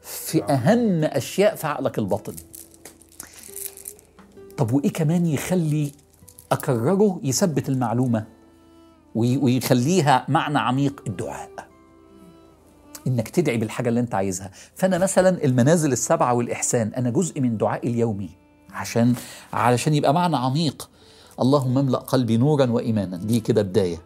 في 0.01 0.43
أهم 0.43 1.03
أشياء 1.03 1.55
في 1.55 1.67
عقلك 1.67 1.99
الباطن. 1.99 2.33
طب 4.57 4.71
وإيه 4.71 4.89
كمان 4.93 5.25
يخلي 5.25 5.91
أكرره 6.51 7.19
يثبت 7.23 7.69
المعلومة 7.69 8.25
ويخليها 9.15 10.25
معنى 10.29 10.59
عميق 10.59 11.03
الدعاء. 11.07 11.67
إنك 13.07 13.29
تدعي 13.29 13.57
بالحاجة 13.57 13.89
اللي 13.89 13.99
أنت 13.99 14.15
عايزها 14.15 14.51
فأنا 14.75 14.97
مثلا 14.97 15.43
المنازل 15.45 15.91
السبعة 15.91 16.33
والإحسان 16.33 16.93
أنا 16.93 17.09
جزء 17.09 17.41
من 17.41 17.57
دعائي 17.57 17.89
اليومي 17.89 18.46
عشان 18.77 19.15
علشان 19.53 19.93
يبقى 19.93 20.13
معنى 20.13 20.37
عميق. 20.37 20.89
اللهم 21.41 21.77
املأ 21.77 21.97
قلبي 21.97 22.37
نورا 22.37 22.71
وإيمانا. 22.71 23.17
دي 23.17 23.39
كده 23.39 23.61
بداية. 23.61 24.01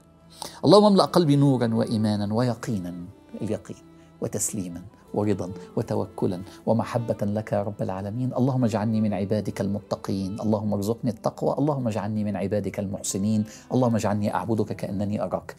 اللهم 0.65 0.85
املأ 0.85 1.05
قلبي 1.05 1.35
نورا 1.35 1.69
وإيمانا 1.73 2.33
ويقينا. 2.33 2.93
اليقين 3.41 3.77
وتسليما 4.21 4.81
ورضا 5.13 5.51
وتوكلا 5.75 6.41
ومحبة 6.65 7.17
لك 7.21 7.51
يا 7.51 7.63
رب 7.63 7.81
العالمين. 7.81 8.33
اللهم 8.33 8.63
اجعلني 8.65 9.01
من 9.01 9.13
عبادك 9.13 9.61
المتقين. 9.61 10.39
اللهم 10.41 10.73
ارزقني 10.73 11.11
التقوى. 11.11 11.55
اللهم 11.59 11.87
اجعلني 11.87 12.23
من 12.23 12.35
عبادك 12.35 12.79
المحسنين. 12.79 13.45
اللهم 13.73 13.95
اجعلني 13.95 14.33
أعبدك 14.35 14.75
كأنني 14.75 15.21
أراك. 15.23 15.55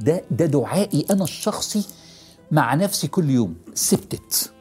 ده, 0.00 0.24
ده 0.30 0.46
دعائي 0.46 1.06
أنا 1.10 1.24
الشخصي 1.24 1.86
مع 2.50 2.74
نفسي 2.74 3.08
كل 3.08 3.30
يوم. 3.30 3.54
سبتت 3.74 4.52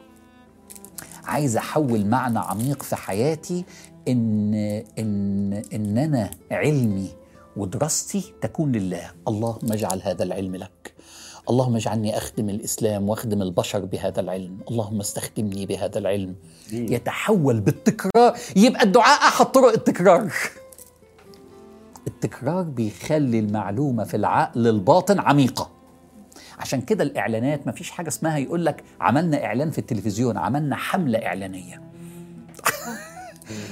عايز 1.25 1.57
أحول 1.57 2.05
معنى 2.05 2.39
عميق 2.39 2.83
في 2.83 2.95
حياتي 2.95 3.65
إن 4.07 4.53
إن 4.99 5.53
إن 5.73 5.97
أنا 5.97 6.31
علمي 6.51 7.09
ودراستي 7.57 8.33
تكون 8.41 8.71
لله. 8.71 9.11
اللهم 9.27 9.71
اجعل 9.71 10.01
هذا 10.03 10.23
العلم 10.23 10.55
لك. 10.55 10.93
اللهم 11.49 11.75
اجعلني 11.75 12.17
أخدم 12.17 12.49
الإسلام 12.49 13.09
وأخدم 13.09 13.41
البشر 13.41 13.85
بهذا 13.85 14.19
العلم. 14.19 14.57
اللهم 14.71 14.99
استخدمني 14.99 15.65
بهذا 15.65 15.97
العلم. 15.97 16.35
يتحول 16.71 17.59
بالتكرار. 17.59 18.37
يبقى 18.55 18.83
الدعاء 18.83 19.19
احد 19.19 19.45
طرق 19.45 19.73
التكرار. 19.73 20.33
التكرار 22.07 22.63
بيخلي 22.63 23.39
المعلومة 23.39 24.03
في 24.03 24.17
العقل 24.17 24.67
الباطن 24.67 25.19
عميقة. 25.19 25.74
عشان 26.59 26.81
كده 26.81 27.03
الإعلانات 27.03 27.65
ما 27.67 27.71
فيش 27.71 27.91
حاجة 27.91 28.07
اسمها 28.07 28.37
يقول 28.37 28.65
لك 28.65 28.83
عملنا 29.01 29.45
إعلان 29.45 29.71
في 29.71 29.77
التلفزيون 29.77 30.37
عملنا 30.37 30.75
حملة 30.75 31.25
إعلانية. 31.25 31.81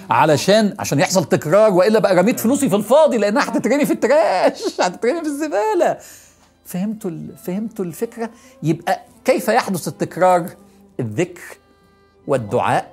علشان 0.09 0.75
عشان 0.79 0.99
يحصل 0.99 1.25
تكرار 1.25 1.73
وإلا 1.73 1.99
بقى 1.99 2.15
رميت 2.15 2.39
فلوسي 2.39 2.69
في 2.69 2.75
الفاضي 2.75 3.17
لانها 3.17 3.49
هتترمي 3.49 3.85
في 3.85 3.93
التراش 3.93 4.81
هتترمي 4.81 5.21
في 5.21 5.27
الزبالة. 5.27 5.97
فهمتوا 6.65 7.11
فهمتوا 7.43 7.85
الفكرة؟ 7.85 8.29
يبقى 8.63 9.01
كيف 9.25 9.47
يحدث 9.47 9.87
التكرار؟ 9.87 10.49
الذكر 10.99 11.41
والدعاء 12.27 12.91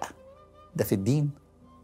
ده 0.77 0.85
في 0.85 0.95
الدين 0.95 1.31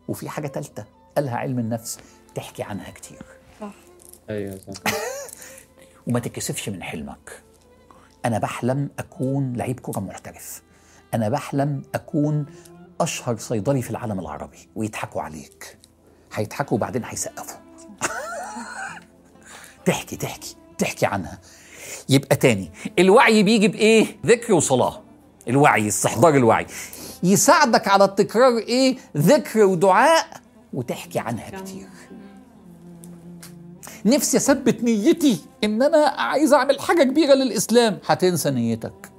وفي 0.08 0.28
حاجة 0.28 0.46
ثالثه 0.48 0.84
قالها 1.16 1.36
علم 1.36 1.58
النفس 1.58 1.98
تحكي 2.34 2.62
عنها 2.62 2.90
كتير. 2.90 3.18
صح. 3.60 3.74
أيوه 4.30 4.58
صح. 4.58 4.92
وما 6.06 6.20
تتكسفش 6.20 6.68
من 6.68 6.82
حلمك. 6.82 7.42
أنا 8.26 8.38
بحلم 8.38 8.90
أكون 8.98 9.52
لعيب 9.52 9.80
كرة 9.80 10.00
محترف. 10.00 10.62
أنا 11.14 11.28
بحلم 11.28 11.82
أكون 11.94 12.46
أشهر 13.00 13.36
صيدلي 13.36 13.82
في 13.82 13.90
العالم 13.90 14.20
العربي. 14.20 14.68
ويضحكوا 14.74 15.22
عليك. 15.22 15.78
هيضحكوا 16.34 16.76
وبعدين 16.76 17.04
هيسقفوا. 17.04 17.60
تحكي 19.86 20.16
تحكي 20.16 20.56
تحكي 20.78 21.06
عنها. 21.06 21.38
يبقى 22.08 22.36
تاني. 22.36 22.72
الوعي 22.98 23.42
بيجي 23.42 23.68
بإيه؟ 23.68 24.06
ذكر 24.26 24.52
وصلاة. 24.54 25.02
الوعي 25.48 25.88
استحضار 25.88 26.34
الوعي. 26.36 26.66
يساعدك 27.22 27.88
على 27.88 28.04
التكرار 28.04 28.58
إيه؟ 28.58 28.96
ذكر 29.16 29.64
ودعاء 29.64 30.26
وتحكي 30.72 31.18
عنها 31.18 31.50
كتير. 31.50 31.88
نفسي 34.06 34.36
أثبت 34.36 34.82
نيتي 34.82 35.40
إن 35.64 35.82
أنا 35.82 36.06
عايز 36.06 36.52
أعمل 36.52 36.80
حاجة 36.80 37.02
كبيرة 37.02 37.34
للإسلام. 37.34 37.98
هتنسى 38.06 38.50
نيتك. 38.50 39.12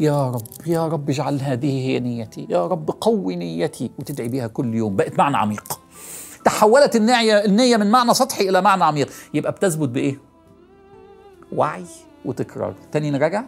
يا 0.00 0.30
رب 0.30 0.46
يا 0.66 0.88
رب 0.88 1.10
اجعل 1.10 1.40
هذه 1.40 1.86
هي 1.86 2.00
نيتي. 2.00 2.46
يا 2.50 2.66
رب 2.66 2.90
قوي 3.00 3.36
نيتي 3.36 3.90
وتدعي 3.98 4.28
بيها 4.28 4.46
كل 4.46 4.74
يوم. 4.74 4.96
بقت 4.96 5.18
معنى 5.18 5.36
عميق. 5.36 5.80
تحولت 6.44 6.96
النية, 6.96 7.44
النية 7.44 7.76
من 7.76 7.90
معنى 7.90 8.14
سطحي 8.14 8.48
إلى 8.48 8.60
معنى 8.62 8.84
عميق. 8.84 9.10
يبقى 9.34 9.52
بتثبت 9.52 9.88
بإيه؟ 9.88 10.20
وعي 11.52 11.84
وتكرار. 12.24 12.74
تاني 12.92 13.10
نراجع. 13.10 13.44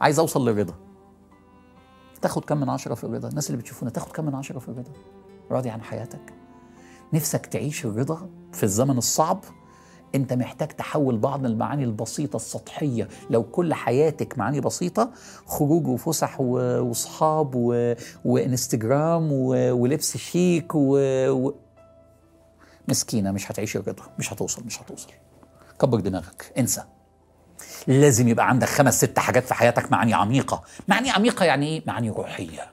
عايز 0.00 0.18
أوصل 0.18 0.48
للرضا. 0.48 0.74
تاخد 2.22 2.44
كم 2.44 2.60
من 2.60 2.68
عشرة 2.68 2.94
في 2.94 3.04
الرضا. 3.04 3.28
الناس 3.28 3.50
اللي 3.50 3.62
بتشوفونا 3.62 3.90
تاخد 3.90 4.12
كم 4.12 4.24
من 4.24 4.34
عشرة 4.34 4.58
في 4.58 4.68
الرضا. 4.68 4.92
راضي 5.50 5.70
عن 5.70 5.82
حياتك. 5.82 6.34
نفسك 7.12 7.46
تعيش 7.46 7.84
الرضا 7.84 8.28
في 8.52 8.62
الزمن 8.62 8.98
الصعب؟ 8.98 9.44
انت 10.14 10.32
محتاج 10.32 10.68
تحول 10.68 11.18
بعض 11.18 11.44
المعاني 11.44 11.84
البسيطة 11.84 12.36
السطحية. 12.36 13.08
لو 13.30 13.42
كل 13.42 13.74
حياتك 13.74 14.38
معاني 14.38 14.60
بسيطة 14.60 15.10
خروج 15.46 15.86
وفسح 15.86 16.40
وصحاب 16.40 17.50
و... 17.54 17.94
وانستجرام 18.24 19.32
و... 19.32 19.48
ولبس 19.72 20.16
شيك 20.16 20.74
و... 20.74 20.98
و... 21.30 21.54
مسكينة 22.88 23.30
مش 23.32 23.50
هتعيش 23.50 23.76
الرضا 23.76 24.02
مش 24.18 24.32
هتوصل 24.32 24.64
مش 24.66 24.82
هتوصل. 24.82 25.10
كبر 25.80 26.00
دماغك 26.00 26.52
انسى. 26.58 26.82
لازم 27.86 28.28
يبقى 28.28 28.48
عندك 28.48 28.68
خمس 28.68 28.96
ست 28.96 29.18
حاجات 29.18 29.44
في 29.44 29.54
حياتك 29.54 29.92
معاني 29.92 30.14
عميقة. 30.14 30.62
معاني 30.88 31.10
عميقة 31.10 31.44
يعني 31.44 31.66
إيه؟ 31.66 31.82
معاني 31.86 32.10
روحية. 32.10 32.70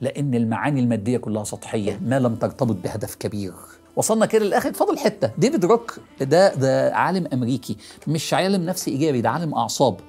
لأن 0.00 0.34
المعاني 0.34 0.80
المادية 0.80 1.18
كلها 1.18 1.44
سطحية 1.44 2.00
ما 2.02 2.18
لم 2.18 2.34
ترتبط 2.34 2.76
بهدف 2.76 3.14
كبير. 3.14 3.54
وصلنا 3.98 4.26
كده 4.26 4.44
للآخر. 4.44 4.72
فاضل 4.72 4.98
حتة. 4.98 5.30
ديفيد 5.38 5.64
روك 5.64 5.98
ده 6.20 6.54
ده 6.54 6.94
عالم 6.96 7.28
أمريكي 7.32 7.76
مش 8.08 8.34
عالم 8.34 8.62
نفسي 8.66 8.90
إيجابي 8.90 9.20
ده 9.20 9.30
عالم 9.30 9.54
أعصاب. 9.54 10.00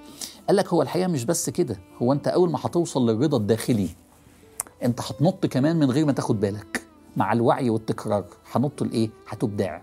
قال 0.48 0.56
لك 0.58 0.68
هو 0.68 0.82
الحقيقة 0.82 1.08
مش 1.08 1.26
بس 1.26 1.50
كده 1.50 1.80
هو 2.02 2.14
أنت 2.14 2.28
أول 2.28 2.52
ما 2.52 2.60
هتوصل 2.62 3.10
للرضا 3.10 3.38
الداخلي 3.38 3.90
أنت 4.84 5.02
هتنط 5.02 5.46
كمان 5.46 5.76
من 5.76 5.92
غير 5.92 6.06
ما 6.06 6.12
تاخد 6.12 6.40
بالك 6.40 6.82
مع 7.18 7.34
الوعي 7.34 7.70
والتكرار. 7.70 8.26
هنط 8.52 8.84
لإيه؟ 8.84 9.10
هتبدع. 9.28 9.80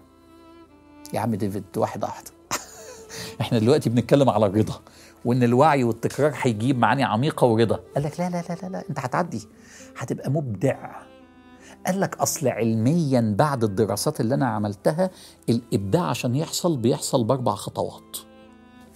يا 1.12 1.20
عم 1.20 1.34
ديفيد 1.34 1.64
واحدة 1.76 2.06
واحدة 2.06 2.30
إحنا 3.40 3.58
دلوقتي 3.58 3.90
بنتكلم 3.90 4.30
على 4.30 4.46
الرضا 4.46 4.80
وإن 5.24 5.42
الوعي 5.42 5.84
والتكرار 5.84 6.32
هيجيب 6.42 6.78
معاني 6.78 7.04
عميقة 7.04 7.44
ورضا. 7.46 7.80
قال 7.94 8.04
لك 8.04 8.20
لا 8.20 8.30
لا 8.30 8.44
لا 8.48 8.56
لا, 8.62 8.68
لا 8.68 8.84
أنت 8.90 8.98
هتعدي. 8.98 9.42
هتبقى 9.98 10.30
مبدع. 10.30 10.90
قال 11.86 12.00
لك 12.00 12.16
أصل 12.16 12.48
علميا 12.48 13.34
بعد 13.38 13.64
الدراسات 13.64 14.20
اللي 14.20 14.34
أنا 14.34 14.46
عملتها 14.46 15.10
الإبداع 15.48 16.02
عشان 16.02 16.34
يحصل 16.34 16.76
بيحصل 16.76 17.24
بأربع 17.24 17.54
خطوات. 17.54 18.16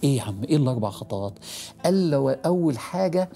إيه 0.05 0.17
يا 0.17 0.23
عم؟ 0.23 0.43
إيه 0.45 0.57
الأربع 0.57 0.91
خطوات؟ 0.91 1.39
قال 1.85 2.11
له 2.11 2.35
أول 2.35 2.79
حاجة 2.79 3.31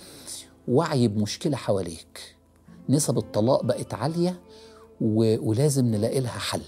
وعي 0.69 1.09
بمشكلة 1.09 1.57
حواليك. 1.57 2.37
نسب 2.89 3.19
الطلاق 3.19 3.65
بقت 3.65 3.95
عالية 3.95 4.41
و... 5.01 5.49
ولازم 5.49 5.87
نلاقي 5.87 6.21
لها 6.21 6.39
حل. 6.39 6.63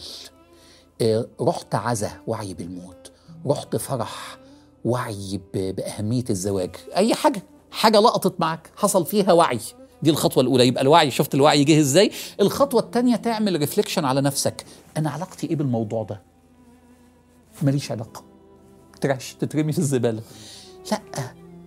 إيه 1.01 1.29
رحت 1.41 1.75
عزا 1.75 2.11
وعي 2.27 2.55
بالموت. 2.55 3.13
رحت 3.47 3.77
فرح 3.77 4.39
وعي 4.85 5.41
ب... 5.55 5.77
بأهمية 5.77 6.25
الزواج. 6.31 6.77
أي 6.97 7.15
حاجة 7.15 7.43
حاجة 7.71 8.01
لقطت 8.01 8.41
معك 8.41 8.71
حصل 8.77 9.07
فيها 9.07 9.33
وعي. 9.33 9.61
دي 10.07 10.13
الخطوة 10.13 10.43
الأولى. 10.43 10.67
يبقى 10.67 10.83
الوعي 10.83 11.11
شفت 11.11 11.35
الوعي 11.35 11.65
جه 11.65 11.81
إزاي؟ 11.81 12.11
الخطوة 12.41 12.81
الثانية 12.81 13.17
تعمل 13.17 13.57
ريفليكشن 13.57 14.05
على 14.05 14.21
نفسك. 14.21 14.65
أنا 14.97 15.11
علاقتي 15.11 15.47
إيه 15.47 15.57
بالموضوع 15.57 16.03
ده؟ 16.03 16.23
ماليش 17.63 17.91
علاقة. 17.91 18.25
ترعش 19.01 19.33
تترمي 19.33 19.73
في 19.73 19.79
الزبالة. 19.79 20.23
لا 20.93 21.01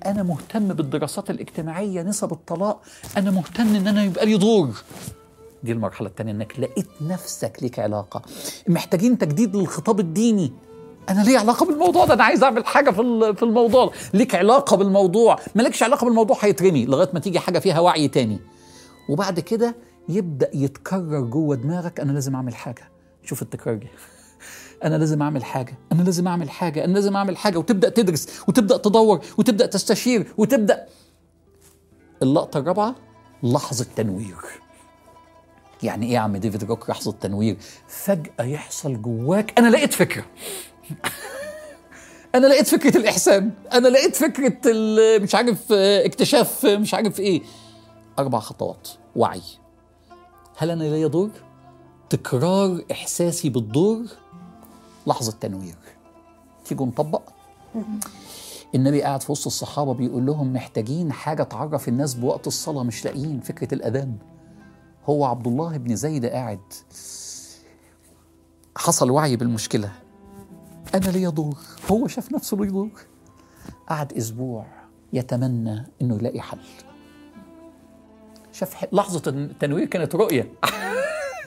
أنا 0.05 0.23
مهتم 0.23 0.67
بالدراسات 0.73 1.29
الاجتماعية 1.29 2.01
نسب 2.01 2.31
الطلاق. 2.31 2.81
أنا 3.17 3.31
مهتم 3.31 3.75
إن 3.75 3.87
أنا 3.87 4.03
يبقى 4.03 4.25
لي 4.25 4.37
دور. 4.37 4.83
دي 5.63 5.71
المرحلة 5.71 6.07
الثانية 6.07 6.31
إنك 6.31 6.59
لقيت 6.59 6.89
نفسك 7.01 7.57
ليك 7.61 7.79
علاقة. 7.79 8.21
محتاجين 8.67 9.17
تجديد 9.17 9.55
للخطاب 9.55 9.99
الديني. 9.99 10.53
أنا 11.09 11.21
ليه 11.23 11.37
علاقة 11.39 11.65
بالموضوع 11.65 12.05
ده؟ 12.05 12.13
أنا 12.13 12.23
عايز 12.23 12.43
أعمل 12.43 12.65
حاجة 12.65 12.89
في 12.91 13.33
في 13.37 13.43
الموضوع. 13.43 13.85
ده 13.85 13.91
ليك 14.13 14.35
علاقة 14.35 14.77
بالموضوع. 14.77 15.39
مالكش 15.55 15.83
علاقة 15.83 16.05
بالموضوع 16.05 16.37
هيترمي 16.41 16.85
لغاية 16.85 17.09
ما 17.13 17.19
تيجي 17.19 17.39
حاجة 17.39 17.59
فيها 17.59 17.79
وعي 17.79 18.07
تاني. 18.07 18.39
وبعد 19.09 19.39
كده 19.39 19.75
يبدأ 20.09 20.49
يتكرر 20.53 21.21
جوه 21.21 21.55
دماغك 21.55 21.99
أنا 21.99 22.11
لازم 22.11 22.35
أعمل 22.35 22.55
حاجة. 22.55 22.89
شوف 23.23 23.41
التكرار 23.41 23.75
جه. 23.75 23.87
أنا 24.83 24.95
لازم 24.95 25.21
أعمل 25.21 25.43
حاجة. 25.43 25.77
أنا 25.91 26.01
لازم 26.03 26.27
أعمل 26.27 26.49
حاجة. 26.49 26.85
أنا 26.85 26.93
لازم 26.93 27.15
أعمل 27.15 27.37
حاجة. 27.37 27.57
وتبدأ 27.57 27.89
تدرس. 27.89 28.27
وتبدأ 28.47 28.77
تدور. 28.77 29.19
وتبدأ 29.37 29.65
تستشير. 29.65 30.27
وتبدأ. 30.37 30.85
اللقطة 32.21 32.59
الرابعة 32.59 32.95
لحظة 33.43 33.85
تنوير. 33.95 34.35
يعني 35.83 36.05
إيه 36.05 36.13
يا 36.13 36.19
عم 36.19 36.37
ديفيد 36.37 36.63
روك 36.63 36.89
لحظة 36.89 37.11
تنوير؟ 37.11 37.57
فجأة 37.87 38.43
يحصل 38.43 39.01
جواك. 39.01 39.59
أنا 39.59 39.67
لقيت 39.69 39.93
فكرة. 39.93 40.25
أنا 42.35 42.47
لقيت 42.47 42.67
فكرة 42.67 42.97
الإحسان. 42.97 43.51
أنا 43.73 43.87
لقيت 43.87 44.15
فكرة 44.15 44.57
مش 45.19 45.35
عارف 45.35 45.71
اكتشاف 45.71 46.65
مش 46.65 46.93
عارف 46.93 47.19
إيه. 47.19 47.41
أربع 48.19 48.39
خطوات. 48.39 48.89
وعي. 49.15 49.41
هل 50.57 50.71
أنا 50.71 50.83
ليا 50.83 51.07
دور؟ 51.07 51.29
تكرار 52.09 52.81
إحساسي 52.91 53.49
بالدور. 53.49 54.05
لحظة 55.07 55.31
تنوير. 55.31 55.75
تيجوا 56.65 56.85
نطبق. 56.85 57.21
النبي 58.75 59.01
قاعد 59.01 59.21
في 59.21 59.31
وسط 59.31 59.45
الصحابة 59.45 59.93
بيقول 59.93 60.25
لهم 60.25 60.53
محتاجين 60.53 61.11
حاجة 61.11 61.43
تعرف 61.43 61.87
الناس 61.87 62.13
بوقت 62.13 62.47
الصلاة 62.47 62.83
مش 62.83 63.05
لاقيين. 63.05 63.39
فكرة 63.39 63.73
الأذان. 63.73 64.15
هو 65.05 65.25
عبد 65.25 65.47
الله 65.47 65.77
بن 65.77 65.95
زيد 65.95 66.25
قاعد. 66.25 66.73
حصل 68.77 69.11
وعي 69.11 69.35
بالمشكلة. 69.35 69.91
أنا 70.95 71.09
ليا 71.09 71.29
دور 71.29 71.57
هو 71.91 72.07
شاف 72.07 72.31
نفسه 72.31 72.57
ليه 72.57 72.69
دور 72.69 72.89
قعد 73.89 74.13
أسبوع 74.13 74.65
يتمنى 75.13 75.85
إنه 76.01 76.15
يلاقي 76.15 76.41
حل. 76.41 76.59
شاف 78.51 78.85
لحظة 78.93 79.21
التنوير 79.31 79.85
كانت 79.85 80.15
رؤية. 80.15 80.51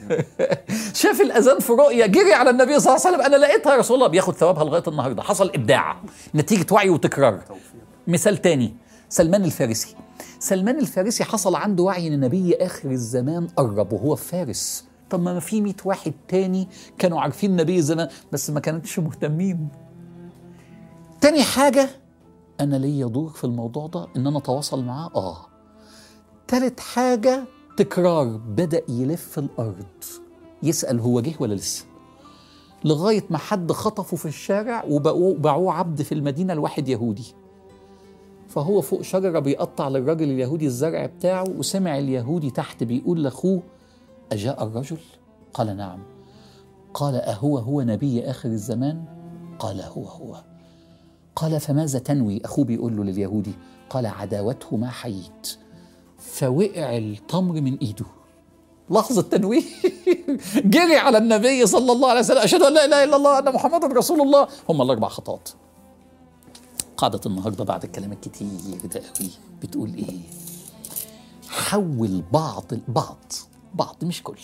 شاف 0.93 1.21
الأذان 1.21 1.59
في 1.59 1.73
رؤية. 1.73 2.05
جري 2.05 2.33
على 2.33 2.49
النبي 2.49 2.79
صلى 2.79 2.95
الله 2.95 3.05
عليه 3.05 3.17
وسلم. 3.17 3.25
أنا 3.25 3.45
لقيتها 3.45 3.73
يا 3.73 3.77
رسول 3.77 3.95
الله. 3.95 4.07
بياخد 4.07 4.35
ثوابها 4.35 4.63
لغاية 4.63 4.83
النهارده. 4.87 5.23
حصل 5.23 5.49
إبداع. 5.49 6.01
نتيجة 6.35 6.73
وعي 6.73 6.89
وتكرار. 6.89 7.43
مثال 8.07 8.37
تاني. 8.37 8.75
سلمان 9.09 9.43
الفارسي. 9.45 9.95
سلمان 10.39 10.79
الفارسي 10.79 11.23
حصل 11.23 11.55
عنده 11.55 11.83
وعي 11.83 12.07
إن 12.07 12.19
نبي 12.19 12.55
آخر 12.55 12.91
الزمان 12.91 13.47
قرب 13.47 13.93
وهو 13.93 14.15
في 14.15 14.27
فارس. 14.27 14.85
طب 15.09 15.21
ما 15.21 15.39
في 15.39 15.61
100 15.61 15.73
واحد 15.85 16.13
تاني 16.27 16.67
كانوا 16.97 17.21
عارفين 17.21 17.51
النبي 17.51 17.81
زمان 17.81 18.07
بس 18.31 18.49
ما 18.49 18.59
كانتش 18.59 18.99
مهتمين. 18.99 19.67
تاني 21.21 21.43
حاجة 21.43 21.89
أنا 22.59 22.75
ليا 22.75 23.07
دور 23.07 23.29
في 23.29 23.43
الموضوع 23.43 23.87
ده 23.87 24.07
إن 24.15 24.27
أنا 24.27 24.37
أتواصل 24.37 24.83
معاه. 24.83 25.09
آه. 25.15 25.37
تالت 26.47 26.79
حاجة 26.79 27.43
تكرار 27.77 28.27
بدأ 28.37 28.81
يلف 28.89 29.39
الأرض. 29.39 29.85
يسأل 30.63 30.99
هو 30.99 31.21
جه 31.21 31.33
ولا 31.39 31.53
لسه؟ 31.53 31.85
لغاية 32.85 33.23
ما 33.29 33.37
حد 33.37 33.71
خطفه 33.71 34.17
في 34.17 34.25
الشارع 34.25 34.83
وباعوه 34.89 35.73
عبد 35.73 36.01
في 36.01 36.11
المدينة 36.11 36.53
لواحد 36.53 36.87
يهودي. 36.87 37.35
فهو 38.47 38.81
فوق 38.81 39.01
شجرة 39.01 39.39
بيقطع 39.39 39.87
للراجل 39.87 40.31
اليهودي 40.31 40.65
الزرع 40.65 41.05
بتاعه 41.05 41.43
وسمع 41.57 41.97
اليهودي 41.97 42.51
تحت 42.51 42.83
بيقول 42.83 43.23
لأخوه 43.23 43.61
أجاء 44.33 44.63
الرجل؟ 44.63 44.97
قال 45.53 45.77
نعم. 45.77 45.99
قال 46.93 47.15
أهو 47.15 47.57
هو 47.57 47.81
نبي 47.81 48.29
آخر 48.29 48.49
الزمان؟ 48.49 49.03
قال 49.59 49.81
هو 49.81 50.03
هو. 50.03 50.43
قال 51.35 51.59
فماذا 51.59 51.99
تنوي؟ 51.99 52.41
أخوه 52.45 52.65
بيقول 52.65 52.97
له 52.97 53.03
لليهودي 53.03 53.53
قال 53.89 54.05
عداوته 54.05 54.77
ما 54.77 54.89
حييت. 54.89 55.57
فوقع 56.17 56.97
التمر 56.97 57.61
من 57.61 57.77
إيده. 57.77 58.05
لحظة 58.89 59.21
تنويه 59.21 59.63
جري 60.75 60.97
على 60.97 61.17
النبي 61.17 61.65
صلى 61.65 61.91
الله 61.91 62.09
عليه 62.09 62.19
وسلم. 62.19 62.37
أشهد 62.37 62.61
أن 62.61 62.73
لا 62.73 62.85
إله 62.85 63.03
إلا 63.03 63.15
الله 63.15 63.39
أن 63.39 63.53
محمد 63.53 63.85
رسول 63.85 64.21
الله. 64.21 64.47
هم 64.69 64.81
الأربع 64.81 65.07
خطوات 65.07 65.49
قاعدة 66.97 67.21
النهاردة 67.25 67.63
بعد 67.63 67.83
الكلام 67.83 68.11
الكتير 68.11 68.47
ده 68.93 69.01
قوي 69.19 69.29
بتقول 69.61 69.93
إيه؟ 69.93 70.19
حول 71.49 72.23
بعض 72.33 72.63
بعض 72.87 73.33
بعض 73.73 73.95
مش 74.03 74.23
كل. 74.23 74.39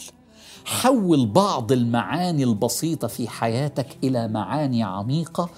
حول 0.65 1.25
بعض 1.25 1.71
المعاني 1.71 2.43
البسيطة 2.43 3.07
في 3.07 3.27
حياتك 3.27 3.87
إلى 4.03 4.27
معاني 4.27 4.83
عميقة 4.83 5.49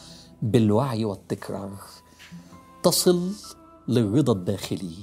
بالوعي 0.42 1.06
والتكرار. 1.06 1.72
تصل 2.84 3.32
للرضا 3.88 4.34
الداخلي 4.34 4.96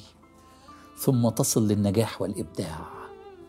ثم 0.99 1.29
تصل 1.29 1.69
للنجاح 1.69 2.23
والإبداع. 2.23 2.79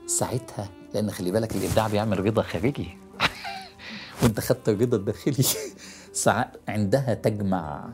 ساعتها 0.08 0.70
لأن 0.94 1.12
خلي 1.12 1.32
بالك 1.32 1.56
الإبداع 1.56 1.88
بيعمل 1.88 2.26
رضا 2.26 2.42
خارجي. 2.42 2.98
وأنت 4.24 4.40
خدت 4.40 4.70
الرضا 4.70 4.98
الداخلي. 4.98 5.46
عندها 6.68 7.14
تجمع 7.14 7.90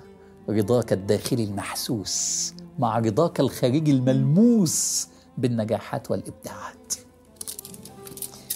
رضاك 0.49 0.93
الداخلي 0.93 1.43
المحسوس 1.43 2.53
مع 2.79 2.99
رضاك 2.99 3.39
الخارجي 3.39 3.91
الملموس 3.91 5.07
بالنجاحات 5.37 6.11
والإبداعات. 6.11 6.93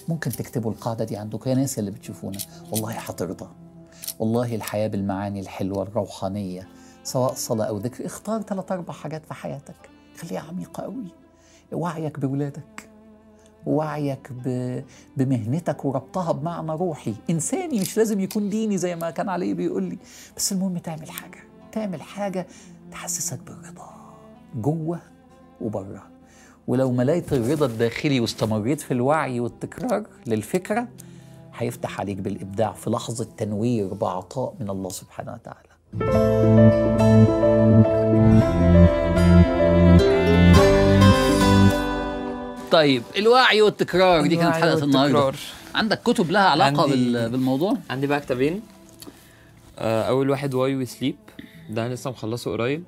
ممكن 0.09 0.31
تكتبوا 0.31 0.71
القاعدة 0.71 1.05
دي 1.05 1.17
عندكم. 1.17 1.49
يا 1.49 1.55
ناس 1.55 1.79
اللي 1.79 1.91
بتشوفونا 1.91 2.37
والله 2.71 2.91
هترضى 2.93 3.49
والله 4.19 4.55
الحياة 4.55 4.87
بالمعاني 4.87 5.39
الحلوة 5.39 5.83
الروحانية 5.83 6.67
سواء 7.03 7.33
صلاة 7.33 7.65
أو 7.65 7.77
ذكر 7.77 8.05
اختار 8.05 8.41
ثلاث 8.41 8.71
أربع 8.71 8.93
حاجات 8.93 9.25
في 9.25 9.33
حياتك. 9.33 9.89
خليها 10.17 10.39
عميقة 10.39 10.83
قوي. 10.83 11.07
وعيك 11.71 12.19
بولادك. 12.19 12.89
وعيك 13.65 14.31
ب... 14.31 14.83
بمهنتك 15.17 15.85
وربطها 15.85 16.31
بمعنى 16.31 16.71
روحي. 16.71 17.15
إنساني 17.29 17.79
مش 17.79 17.97
لازم 17.97 18.19
يكون 18.19 18.49
ديني 18.49 18.77
زي 18.77 18.95
ما 18.95 19.09
كان 19.09 19.29
عليه 19.29 19.53
بيقول 19.53 19.83
لي. 19.83 19.97
بس 20.37 20.51
المهم 20.51 20.77
تعمل 20.77 21.11
حاجة. 21.11 21.43
تعمل 21.71 22.01
حاجة 22.01 22.47
تحسسك 22.91 23.39
بالرضا. 23.39 24.15
جوة 24.55 24.99
وبرة. 25.61 26.07
ولو 26.69 26.91
مليت 26.91 27.33
الرضا 27.33 27.65
الداخلي 27.65 28.19
واستمريت 28.19 28.81
في 28.81 28.91
الوعي 28.91 29.39
والتكرار 29.39 30.03
للفكرة 30.27 30.87
هيفتح 31.55 31.99
عليك 31.99 32.17
بالإبداع 32.17 32.71
في 32.73 32.89
لحظة 32.89 33.27
تنوير 33.37 33.93
بعطاء 33.93 34.53
من 34.59 34.69
الله 34.69 34.89
سبحانه 34.89 35.33
وتعالى. 35.33 35.69
طيب 42.71 43.03
الوعي 43.17 43.61
والتكرار 43.61 44.27
دي 44.27 44.35
كانت 44.35 44.55
حلقة 44.55 44.83
النهارده. 44.83 45.37
عندك 45.75 46.01
كتب 46.03 46.31
لها 46.31 46.41
علاقة 46.49 46.81
عندي- 46.81 46.95
بال- 46.95 47.29
بالموضوع؟ 47.29 47.77
عندي 47.89 48.07
بقى 48.07 48.19
كتابين. 48.19 48.61
آه، 49.79 50.03
أول 50.03 50.29
واحد 50.29 50.53
Why 50.53 50.75
We 50.75 50.85
Sleep. 50.85 51.15
ده 51.69 51.87
لسه 51.87 52.09
مخلصه 52.09 52.51
قريب. 52.51 52.83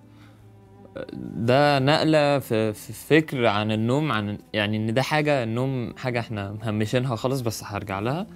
ده 1.22 1.80
نقلة 1.80 2.40
في, 2.40 2.74
في 2.74 2.94
فكر 2.94 3.46
عن 3.46 3.72
النوم 3.72 4.12
عن 4.12 4.38
يعني 4.54 4.78
إن 4.78 4.94
ده 4.94 5.02
حاجة 5.02 5.44
النوم 5.44 5.94
حاجة 5.98 6.20
إحنا 6.20 6.52
مهمشينها 6.52 7.16
خالص 7.16 7.42
بس 7.42 7.64
هرجع 7.64 8.00
لها. 8.00 8.28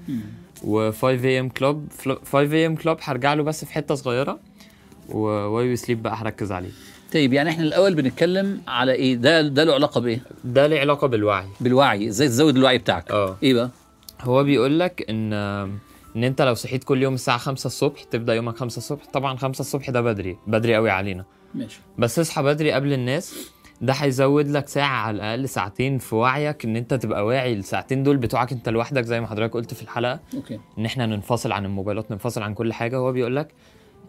و 0.64 0.92
5 0.92 1.42
AM 1.42 1.52
Club 1.54 1.88
5 2.26 2.68
AM 2.76 2.82
Club 2.82 2.98
هرجع 3.04 3.34
له 3.34 3.44
بس 3.44 3.66
في 3.66 3.74
حتة 3.74 3.96
صغيرة. 3.96 4.40
و 5.10 5.76
Why 5.76 5.86
Sleep 5.86 6.04
بقى 6.04 6.16
هركز 6.16 6.52
عليه. 6.52 6.70
طيب 7.14 7.34
يعني 7.34 7.50
إحنا 7.50 7.64
الأول 7.64 7.96
بنتكلم 7.96 8.62
على 8.68 8.92
إيه؟ 8.92 9.16
ده 9.16 9.42
ده 9.42 9.64
له 9.64 9.74
علاقة 9.74 10.02
بإيه؟ 10.02 10.22
ده 10.44 10.68
له 10.68 10.80
علاقة 10.80 11.08
بالوعي. 11.08 11.46
بالوعي 11.62 12.08
إزاي 12.08 12.28
تزود 12.28 12.58
الوعي 12.58 12.78
بتاعك. 12.78 13.12
آه. 13.12 13.38
إيه 13.44 13.54
بقى؟ 13.54 13.70
هو 14.22 14.44
بيقول 14.44 14.80
لك 14.80 15.06
إن 15.10 15.34
إن 16.16 16.24
أنت 16.24 16.42
لو 16.42 16.54
صحيت 16.54 16.84
كل 16.84 17.04
يوم 17.04 17.14
الساعة 17.14 17.38
5 17.38 17.68
الصبح 17.68 18.04
تبدأ 18.04 18.34
يومك 18.36 18.58
5 18.58 18.78
الصبح. 18.78 19.06
طبعا 19.14 19.38
5 19.38 19.60
الصبح 19.62 19.90
ده 19.90 20.02
بدري 20.02 20.38
بدري 20.48 20.76
قوي 20.76 20.90
علينا. 20.90 21.26
ماشي. 21.56 21.80
بس 21.98 22.20
اصحى 22.20 22.44
بدري 22.44 22.72
قبل 22.72 22.94
الناس. 22.94 23.52
ده 23.82 23.94
هيزود 23.94 24.48
لك 24.48 24.68
ساعة 24.68 24.98
على 25.08 25.16
الأقل 25.16 25.50
ساعتين 25.50 25.98
في 25.98 26.16
وعيك 26.16 26.66
إن 26.66 26.76
أنت 26.76 26.94
تبقى 26.94 27.26
واعي. 27.26 27.54
الساعتين 27.54 28.04
دول 28.04 28.18
بتوعك 28.18 28.52
أنت 28.52 28.70
لوحدك 28.70 29.04
زي 29.04 29.22
ما 29.22 29.28
حضرتك 29.28 29.54
قلت 29.54 29.74
في 29.74 29.82
الحلقة. 29.82 30.20
okay. 30.36 30.60
إن 30.78 30.86
إحنا 30.86 31.06
ننفصل 31.06 31.52
عن 31.52 31.66
الموبايلات 31.66 32.12
ننفصل 32.12 32.44
عن 32.44 32.54
كل 32.54 32.74
حاجة. 32.74 32.98
هو 32.98 33.12
بيقول 33.12 33.36
لك 33.36 33.54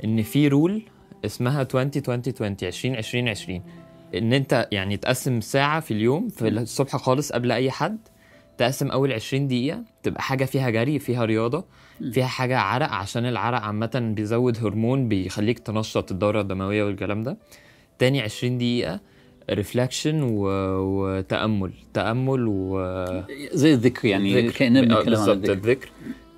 إن 0.04 0.22
في 0.22 0.48
rule 0.48 0.82
اسمها 1.24 1.66
20 1.74 1.90
20 1.96 2.20
20 2.26 2.66
20 2.66 2.96
20 2.96 3.28
20 3.28 3.62
إن 4.14 4.32
أنت 4.32 4.68
يعني 4.72 4.96
تقسم 4.96 5.40
ساعة 5.40 5.80
في 5.80 5.90
اليوم 5.90 6.28
في 6.28 6.48
الصبح 6.48 6.96
خالص 6.96 7.32
قبل 7.32 7.52
أي 7.52 7.70
حد. 7.70 7.98
تقسم 8.58 8.88
أول 8.90 9.12
20 9.12 9.48
دقيقة 9.48 9.82
تبقى 10.02 10.22
حاجة 10.22 10.44
فيها 10.44 10.70
جري 10.70 10.98
فيها 10.98 11.24
رياضة 11.24 11.64
فيها 12.12 12.26
حاجة 12.26 12.58
عرق 12.58 12.90
عشان 12.90 13.26
العرق 13.26 13.60
عامة 13.60 14.12
بيزود 14.16 14.58
هرمون 14.64 15.08
بيخليك 15.08 15.58
تنشط 15.58 16.12
الدورة 16.12 16.40
الدموية 16.40 16.84
والكلام 16.84 17.22
ده. 17.22 17.36
تاني 17.98 18.20
20 18.20 18.58
دقيقة 18.58 19.00
reflection 19.50 20.22
و... 20.22 20.42
وتأمل 20.78 21.72
تأمل 21.94 22.46
و 22.48 22.80
زي 23.52 23.74
الذكر 23.74 24.08
يعني 24.08 24.40
ذكر. 24.46 24.58
كأننا 24.58 24.80
آه، 24.80 24.82
بنتكلم 24.98 25.20
عن 25.20 25.28
الذكر. 25.30 25.52
الذكر. 25.52 25.88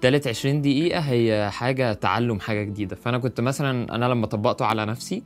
تالت 0.01 0.29
20 0.29 0.63
دقيقة 0.63 1.01
هي 1.01 1.51
حاجة 1.51 1.93
تعلم 1.93 2.41
حاجة 2.41 2.63
جديدة. 2.63 2.97
فأنا 2.97 3.19
كنت 3.19 3.41
مثلا 3.41 3.95
أنا 3.95 4.05
لما 4.05 4.27
طبقته 4.27 4.65
على 4.65 4.87
نفسي 4.87 5.23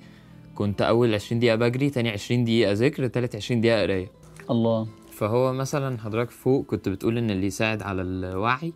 كنت 0.54 0.82
أول 0.82 1.14
20 1.14 1.38
دقيقة 1.40 1.56
بجري 1.56 1.90
تاني 1.90 2.10
20 2.10 2.44
دقيقة 2.44 2.72
ذكر 2.72 3.06
تالت 3.06 3.36
20 3.36 3.60
دقيقة 3.60 3.82
قراية. 3.82 4.10
الله. 4.50 4.86
فهو 5.22 5.52
مثلا 5.52 5.98
حضرتك 5.98 6.30
فوق 6.30 6.66
كنت 6.66 6.88
بتقول 6.88 7.18
إن 7.18 7.30
اللي 7.30 7.46
يساعد 7.46 7.82
على 7.82 8.02
الوعي 8.02 8.72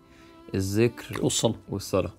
الذكر 0.54 1.18
والصلاة. 1.24 1.54
والصلاة. 1.68 2.12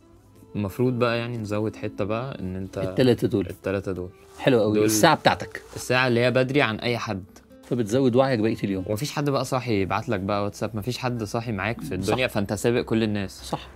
المفروض 0.56 0.94
بقى 1.00 1.18
يعني 1.18 1.38
نزود 1.38 1.76
حتة 1.76 2.04
بقى 2.06 2.40
إن 2.40 2.56
أنت 2.56 2.78
الثلاثه 2.78 3.28
دول. 3.28 3.48
التلاتة 3.50 3.92
دول. 3.92 4.10
حلو 4.40 4.60
قوي 4.62 4.74
دول- 4.76 4.86
الساعة 4.86 5.16
بتاعتك. 5.16 5.62
الساعة 5.76 6.08
اللي 6.08 6.20
هي 6.20 6.32
بدري 6.32 6.62
عن 6.62 6.76
أي 6.76 6.98
حد. 6.98 7.24
فبتزود 7.63 8.16
وعيك 8.16 8.40
بقية 8.40 8.58
اليوم. 8.63 8.84
ومفيش 8.88 9.12
حد 9.12 9.30
بقى 9.30 9.46
صاحي 9.46 9.82
يبعت 9.82 10.10
لك 10.10 10.20
بقى 10.20 10.44
واتساب. 10.44 10.76
مفيش 10.76 10.98
حد 10.98 11.24
صاحي 11.24 11.52
معاك 11.52 11.82
في 11.82 11.96
الدنيا 11.96 12.28
فأنت 12.28 12.54
سابق 12.54 12.82
كل 12.82 13.04
الناس. 13.04 13.42
صح. 13.44 13.68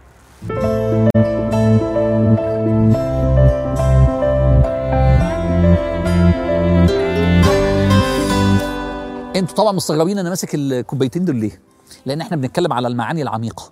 أنتوا 9.42 9.56
طبعا 9.56 9.72
مستغربين 9.72 10.20
أنا 10.20 10.30
ماسك 10.30 10.56
الكوبايتين 10.56 11.26
دول 11.26 11.36
ليه؟ 11.36 11.62
لأن 12.06 12.22
إحنا 12.22 12.38
بنتكلم 12.38 12.74
على 12.74 12.88
المعاني 12.88 13.22
العميقة. 13.22 13.72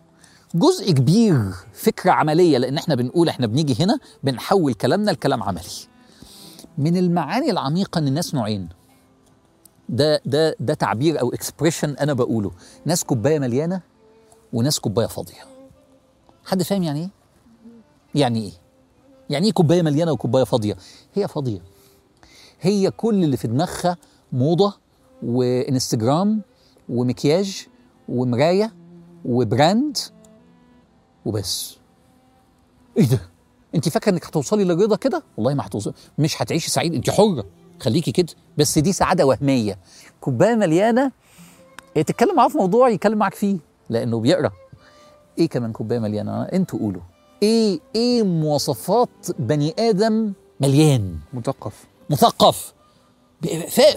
جزء 0.56 0.92
كبير 0.92 1.42
فكره 1.74 2.12
عملية 2.12 2.58
لأن 2.58 2.78
إحنا 2.78 2.96
بنقول 2.96 3.30
إحنا 3.30 3.48
بنيجي 3.48 3.84
هنا 3.84 4.00
بنحول 4.24 4.74
كلامنا 4.74 5.12
لكلام 5.12 5.44
عملي. 5.44 5.64
من 6.78 6.98
المعاني 6.98 7.52
العميقة 7.52 8.00
إن 8.00 8.08
الناس 8.08 8.36
نوعين. 8.36 8.70
ده 9.90 10.22
ده 10.26 10.56
ده 10.60 10.74
تعبير 10.74 11.22
أو 11.22 11.34
اكسبريشن 11.34 11.90
أنا 11.90 12.14
بقوله، 12.14 12.52
ناس 12.86 13.04
كوباية 13.04 13.40
مليانة 13.40 13.82
وناس 14.54 14.80
كوباية 14.80 15.08
فاضية. 15.08 15.46
حد 16.46 16.64
فاهم 16.64 16.84
يعني 16.84 17.00
إيه؟ 17.00 17.10
يعني 18.16 18.44
إيه؟ 18.44 18.52
يعني 19.30 19.48
إيه 19.48 19.54
كوباية 19.54 19.82
مليانة 19.82 20.12
وكوباية 20.12 20.44
فاضية؟ 20.44 20.78
هي 21.14 21.28
فاضية. 21.28 21.62
هي 22.62 22.92
كل 22.92 23.24
اللي 23.24 23.38
في 23.38 23.48
دماغها 23.48 23.98
موضة 24.32 24.74
وانستجرام 25.24 26.42
ومكياج 26.90 27.68
ومرايه 28.10 28.74
وبراند 29.26 29.98
وبس. 31.26 31.78
إيه 32.98 33.06
ده؟ 33.06 33.20
أنت 33.76 33.90
فاكرة 33.90 34.12
إنك 34.12 34.26
هتوصلي 34.26 34.64
للرضا 34.64 34.96
كده؟ 34.96 35.24
والله 35.38 35.54
ما 35.54 35.66
هتوصلي 35.66 35.94
مش 36.18 36.42
هتعيشي 36.42 36.72
سعيد. 36.72 36.94
أنت 36.94 37.10
حرة. 37.10 37.46
خليكي 37.80 38.12
كده. 38.12 38.34
بس 38.58 38.80
دي 38.80 38.94
سعادة 38.94 39.26
وهمية. 39.26 39.80
كوباية 40.22 40.56
مليانة. 40.56 41.12
إيه 41.96 42.02
تتكلم 42.02 42.36
معاه 42.36 42.48
في 42.48 42.58
موضوع 42.58 42.90
يتكلم 42.90 43.18
معاك 43.18 43.36
فيه. 43.36 43.58
لأنه 43.90 44.20
بيقرأ. 44.20 44.52
إيه 45.38 45.50
كمان 45.50 45.72
كوباية 45.72 46.00
مليانة؟ 46.00 46.44
أنتوا 46.44 46.80
قولوا. 46.80 47.02
إيه 47.44 47.80
إيه 47.96 48.24
مواصفات 48.24 49.10
بني 49.40 49.74
آدم 49.80 50.34
مليان؟ 50.62 51.18
مثقف. 51.34 51.86
مثقف. 52.10 52.74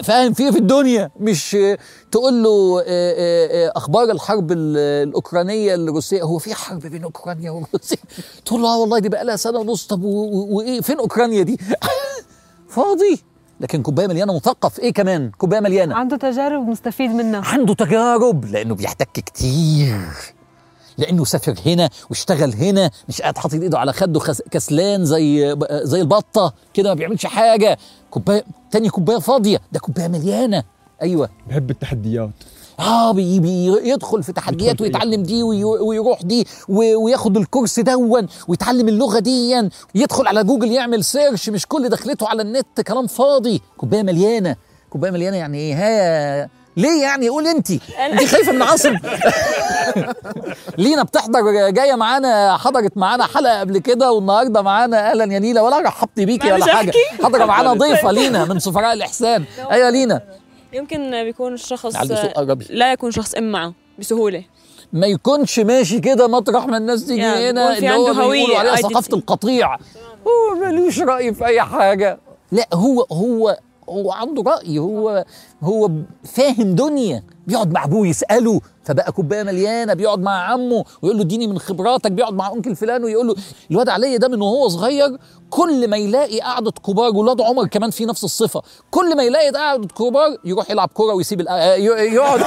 فاهم 0.03 0.33
فيه 0.33 0.51
في 0.51 0.57
الدنيا. 0.57 1.09
مش 1.19 1.57
تقول 2.11 2.43
له 2.43 2.79
آه، 2.79 2.83
آه، 2.87 3.67
آه، 3.67 3.71
أخبار 3.75 4.11
الحرب 4.11 4.51
ال- 4.51 4.77
الأوكرانية 5.07 5.75
الروسيه 5.75 6.23
هو 6.23 6.37
في 6.37 6.53
حرب 6.55 6.79
بين 6.79 7.03
أوكرانيا 7.03 7.51
وروسيا؟ 7.51 7.97
تقول 8.45 8.61
له 8.61 8.67
آه 8.73 8.77
والله 8.79 8.99
دي 8.99 9.09
بقى 9.09 9.25
لها 9.25 9.35
سنة 9.35 9.59
ونص. 9.59 9.87
طب 9.87 10.03
وإيه؟ 10.03 10.81
فين 10.81 10.99
أوكرانيا 10.99 11.43
دي؟ 11.43 11.57
فاضي. 12.75 13.23
لكن 13.59 13.81
كوباية 13.81 14.07
مليانة 14.07 14.35
مثقف. 14.35 14.79
إيه 14.79 14.93
كمان؟ 14.93 15.31
كوباية 15.37 15.59
مليانة. 15.59 15.95
عنده 15.95 16.17
تجارب 16.17 16.67
مستفيد 16.67 17.11
منها. 17.11 17.41
عنده 17.45 17.73
تجارب 17.73 18.45
لأنه 18.45 18.75
بيحتك 18.75 19.09
كتير. 19.11 19.99
لأنه 20.97 21.25
سافر 21.25 21.55
هنا 21.65 21.89
واشتغل 22.09 22.53
هنا 22.53 22.91
مش 23.09 23.21
قاعد 23.21 23.37
حاطط 23.37 23.53
إيده 23.53 23.79
على 23.79 23.93
خده 23.93 24.19
كسلان 24.51 25.05
زي 25.05 25.55
زي 25.71 26.01
البطة 26.01 26.53
كده 26.73 26.89
ما 26.89 26.95
بيعملش 26.95 27.25
حاجة. 27.25 27.77
كوباية 28.11 28.43
تاني 28.71 28.89
كوباية 28.89 29.17
فاضية. 29.17 29.61
ده 29.71 29.79
كوباية 29.79 30.07
مليانة. 30.07 30.63
أيوه. 31.01 31.29
بحب 31.49 31.69
التحديات. 31.69 32.29
آه 32.79 33.11
بي 33.11 33.39
بي 33.39 33.65
يدخل 33.89 34.23
في 34.23 34.33
تحديات 34.33 34.81
ويتعلم 34.81 35.23
دي 35.23 35.43
وي- 35.43 35.63
ويروح 35.63 36.21
دي 36.21 36.47
وياخد 36.69 37.37
الكورس 37.37 37.79
دوت 37.79 38.27
ويتعلم 38.47 38.87
اللغة 38.89 39.19
دي 39.19 39.69
يدخل 39.95 40.27
على 40.27 40.43
جوجل 40.43 40.71
يعمل 40.71 41.03
search 41.03 41.49
مش 41.49 41.65
كل 41.67 41.89
دخلته 41.89 42.27
على 42.27 42.41
النت 42.41 42.81
كلام 42.87 43.07
فاضي. 43.07 43.61
كوباية 43.77 44.03
مليانة. 44.03 44.55
كوباية 44.89 45.11
مليانة 45.11 45.37
يعني 45.37 45.57
إيه؟ 45.57 45.73
ها 45.75 46.49
ليه 46.77 47.01
يعني؟ 47.01 47.29
قول 47.29 47.47
انت. 47.47 47.71
انت 47.71 48.23
خايفة 48.23 48.51
من 48.51 48.61
عاصم. 48.61 48.97
لينا 50.77 51.03
بتحضر 51.03 51.69
جاية 51.69 51.95
معانا 51.95 52.57
حضرت 52.57 52.97
معانا 52.97 53.25
حلقة 53.25 53.59
قبل 53.59 53.77
كده 53.77 54.11
والنهاردة 54.11 54.61
معانا 54.61 55.11
أهلا 55.11 55.33
يا 55.33 55.39
لينا 55.39 55.61
ولا 55.61 55.79
رحبت 55.79 56.19
بيكي 56.19 56.51
ولا 56.51 56.65
حاجة؟ 56.65 56.91
حاضره 57.23 57.45
معانا 57.45 57.73
ضيفة 57.73 58.11
لينا 58.11 58.45
من 58.45 58.59
سفراء 58.59 58.93
الإحسان. 58.93 59.43
أيوه 59.71 59.89
لينا. 59.89 60.21
يمكن 60.73 61.23
بيكون 61.23 61.53
الشخص. 61.53 61.95
لا 62.69 62.91
يكون 62.91 63.11
شخص 63.11 63.35
ام 63.35 63.51
معه 63.51 63.73
بسهولة. 63.99 64.43
ما 64.93 65.07
يكونش 65.07 65.59
ماشي 65.59 65.99
كده 65.99 66.27
مطرح 66.27 66.67
ما 66.67 66.77
الناس 66.77 67.05
تيجي 67.05 67.21
يعني 67.21 67.49
هنا 67.49 67.77
اللي 67.77 67.91
هو 67.91 68.13
بيقولوا 68.13 68.59
عليها. 68.59 68.75
ثقافة 68.75 69.17
القطيع. 69.17 69.75
هو 70.27 70.55
ملوش 70.65 70.99
رأي 70.99 71.33
في 71.33 71.45
أي 71.45 71.61
حاجة. 71.61 72.19
لا 72.51 72.67
هو 72.73 73.05
هو 73.11 73.57
هو 73.89 74.11
عنده 74.11 74.43
رأي 74.43 74.79
هو 74.79 75.25
هو 75.63 75.91
فاهم 76.23 76.75
دنيا. 76.75 77.23
بيقعد 77.47 77.71
مع 77.71 77.83
أبوه 77.83 78.07
يسأله 78.07 78.61
فبقى 78.83 79.11
كوباية 79.11 79.43
مليانة 79.43 79.93
بيقعد 79.93 80.19
مع 80.19 80.51
عمه 80.51 80.83
ويقول 81.01 81.17
له 81.17 81.23
اديني 81.23 81.47
من 81.47 81.59
خبراتك 81.59 82.11
بيقعد 82.11 82.33
مع 82.33 82.51
أنكل 82.53 82.75
فلان 82.75 83.03
ويقول 83.03 83.27
له 83.27 83.35
الواد 83.71 83.89
علي 83.89 84.17
ده 84.17 84.27
من 84.27 84.41
وهو 84.41 84.67
صغير 84.67 85.17
كل 85.49 85.87
ما 85.89 85.97
يلاقي 85.97 86.39
قعدة 86.41 86.71
كبار 86.71 87.15
ولاد 87.15 87.41
عمر 87.41 87.67
كمان 87.67 87.89
في 87.89 88.05
نفس 88.05 88.23
الصفة 88.23 88.61
كل 88.91 89.17
ما 89.17 89.23
يلاقي 89.23 89.49
قعدة 89.51 89.87
كبار 89.87 90.37
يروح 90.45 90.69
يلعب 90.71 90.89
كورة 90.93 91.13
ويسيب 91.13 91.41
ي- 91.41 91.43
يقعد. 92.13 92.41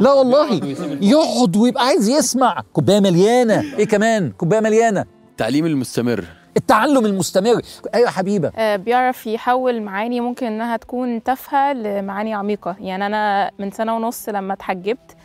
لا 0.00 0.12
والله 0.12 0.60
يقعد 1.00 1.56
ويبقى 1.56 1.84
عايز 1.86 2.08
يسمع. 2.08 2.62
كوباية 2.72 3.00
مليانة. 3.00 3.64
إيه 3.78 3.84
كمان؟ 3.86 4.30
كوباية 4.30 4.60
مليانة. 4.60 5.04
التعليم 5.30 5.66
المستمر. 5.66 6.24
التعلم 6.56 7.06
المستمر. 7.06 7.62
أيوه 7.94 8.10
حبيبة. 8.10 8.52
آه، 8.56 8.76
بيعرف 8.76 9.26
يحول 9.26 9.82
معاني 9.82 10.20
ممكن 10.20 10.46
إنها 10.46 10.76
تكون 10.76 11.22
تافهة 11.22 11.72
لمعاني 11.72 12.34
عميقة. 12.34 12.76
يعني 12.80 13.06
أنا 13.06 13.50
من 13.58 13.70
سنة 13.70 13.96
ونص 13.96 14.28
لما 14.28 14.54
اتحجبت 14.54 15.16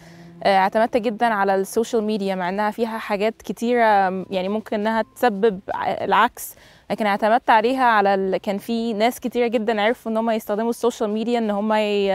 آه، 0.43 0.57
اعتمدت 0.57 0.97
جدا 0.97 1.25
على 1.25 1.55
ال 1.55 1.62
social 1.62 2.03
media 2.03 2.35
مع 2.35 2.49
إنها 2.49 2.71
فيها 2.71 2.97
حاجات 2.97 3.41
كتيرة 3.41 3.83
يعني 4.29 4.49
ممكن 4.49 4.79
إنها 4.79 5.03
تسبب 5.15 5.59
العكس. 6.01 6.55
لكن 6.91 7.05
اعتمدت 7.05 7.49
عليها 7.49 7.83
على 7.83 8.13
ال... 8.13 8.37
كان 8.37 8.57
في 8.57 8.93
ناس 8.93 9.19
كتيرة 9.19 9.47
جدا 9.47 9.81
عرفوا 9.81 10.11
إن 10.11 10.17
هم 10.17 10.29
يستخدموا 10.29 10.69
ال 10.69 10.75
social 10.75 11.09
media 11.09 11.39
إن 11.39 11.51
هم 11.51 11.73
ي... 11.73 12.05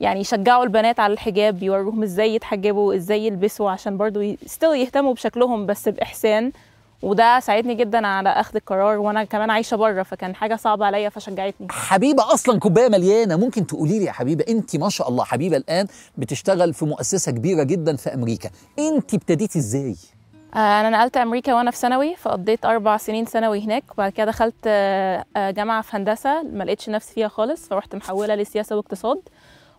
يعني 0.00 0.20
يشجعوا 0.20 0.64
البنات 0.64 1.00
على 1.00 1.12
الحجاب 1.12 1.62
يوروهم 1.62 2.02
إزاي 2.02 2.34
يتحجبوا 2.34 2.94
إزاي 2.94 3.26
يلبسوا 3.26 3.70
عشان 3.70 3.96
برضو 3.96 4.20
ي... 4.20 4.36
still 4.46 4.74
يهتموا 4.74 5.14
بشكلهم 5.14 5.66
بس 5.66 5.88
بإحسان. 5.88 6.52
وده 7.02 7.40
ساعدني 7.40 7.74
جدا 7.74 8.06
على 8.06 8.28
أخذ 8.28 8.56
القرار 8.56 8.98
وأنا 8.98 9.24
كمان 9.24 9.50
عايشة 9.50 9.76
بره 9.76 10.02
فكان 10.02 10.34
حاجة 10.34 10.56
صعبة 10.56 10.86
عليا 10.86 11.08
فشجعتني. 11.08 11.66
حبيبة 11.70 12.32
أصلا 12.34 12.58
كوباية 12.58 12.88
مليانة. 12.88 13.36
ممكن 13.36 13.66
تقولي 13.66 13.98
لي 13.98 14.04
يا 14.04 14.12
حبيبة 14.12 14.44
أنت 14.48 14.76
ما 14.76 14.88
شاء 14.88 15.08
الله 15.08 15.24
حبيبة 15.24 15.56
الآن 15.56 15.86
بتشتغل 16.18 16.74
في 16.74 16.84
مؤسسة 16.84 17.32
كبيرة 17.32 17.62
جدا 17.62 17.96
في 17.96 18.14
أمريكا. 18.14 18.50
أنت 18.78 19.14
ابتديتي 19.14 19.58
إزاي؟ 19.58 19.96
آه، 20.54 20.58
أنا 20.80 20.90
نقلت 20.90 21.16
أمريكا 21.16 21.54
وأنا 21.54 21.70
في 21.70 21.76
ثانوي 21.76 22.16
فقضيت 22.16 22.64
أربع 22.64 22.96
سنين 22.96 23.24
ثانوي 23.24 23.64
هناك. 23.64 23.84
وبعد 23.92 24.12
كده 24.12 24.26
دخلت 24.26 24.54
آه، 24.66 25.24
آه، 25.36 25.50
جامعة 25.50 25.82
في 25.82 25.96
هندسة 25.96 26.42
ما 26.42 26.64
لقيتش 26.64 26.88
نفسي 26.88 27.14
فيها 27.14 27.28
خالص 27.28 27.68
فروحت 27.68 27.94
محولة 27.94 28.34
لسياسة 28.34 28.76
واقتصاد. 28.76 29.20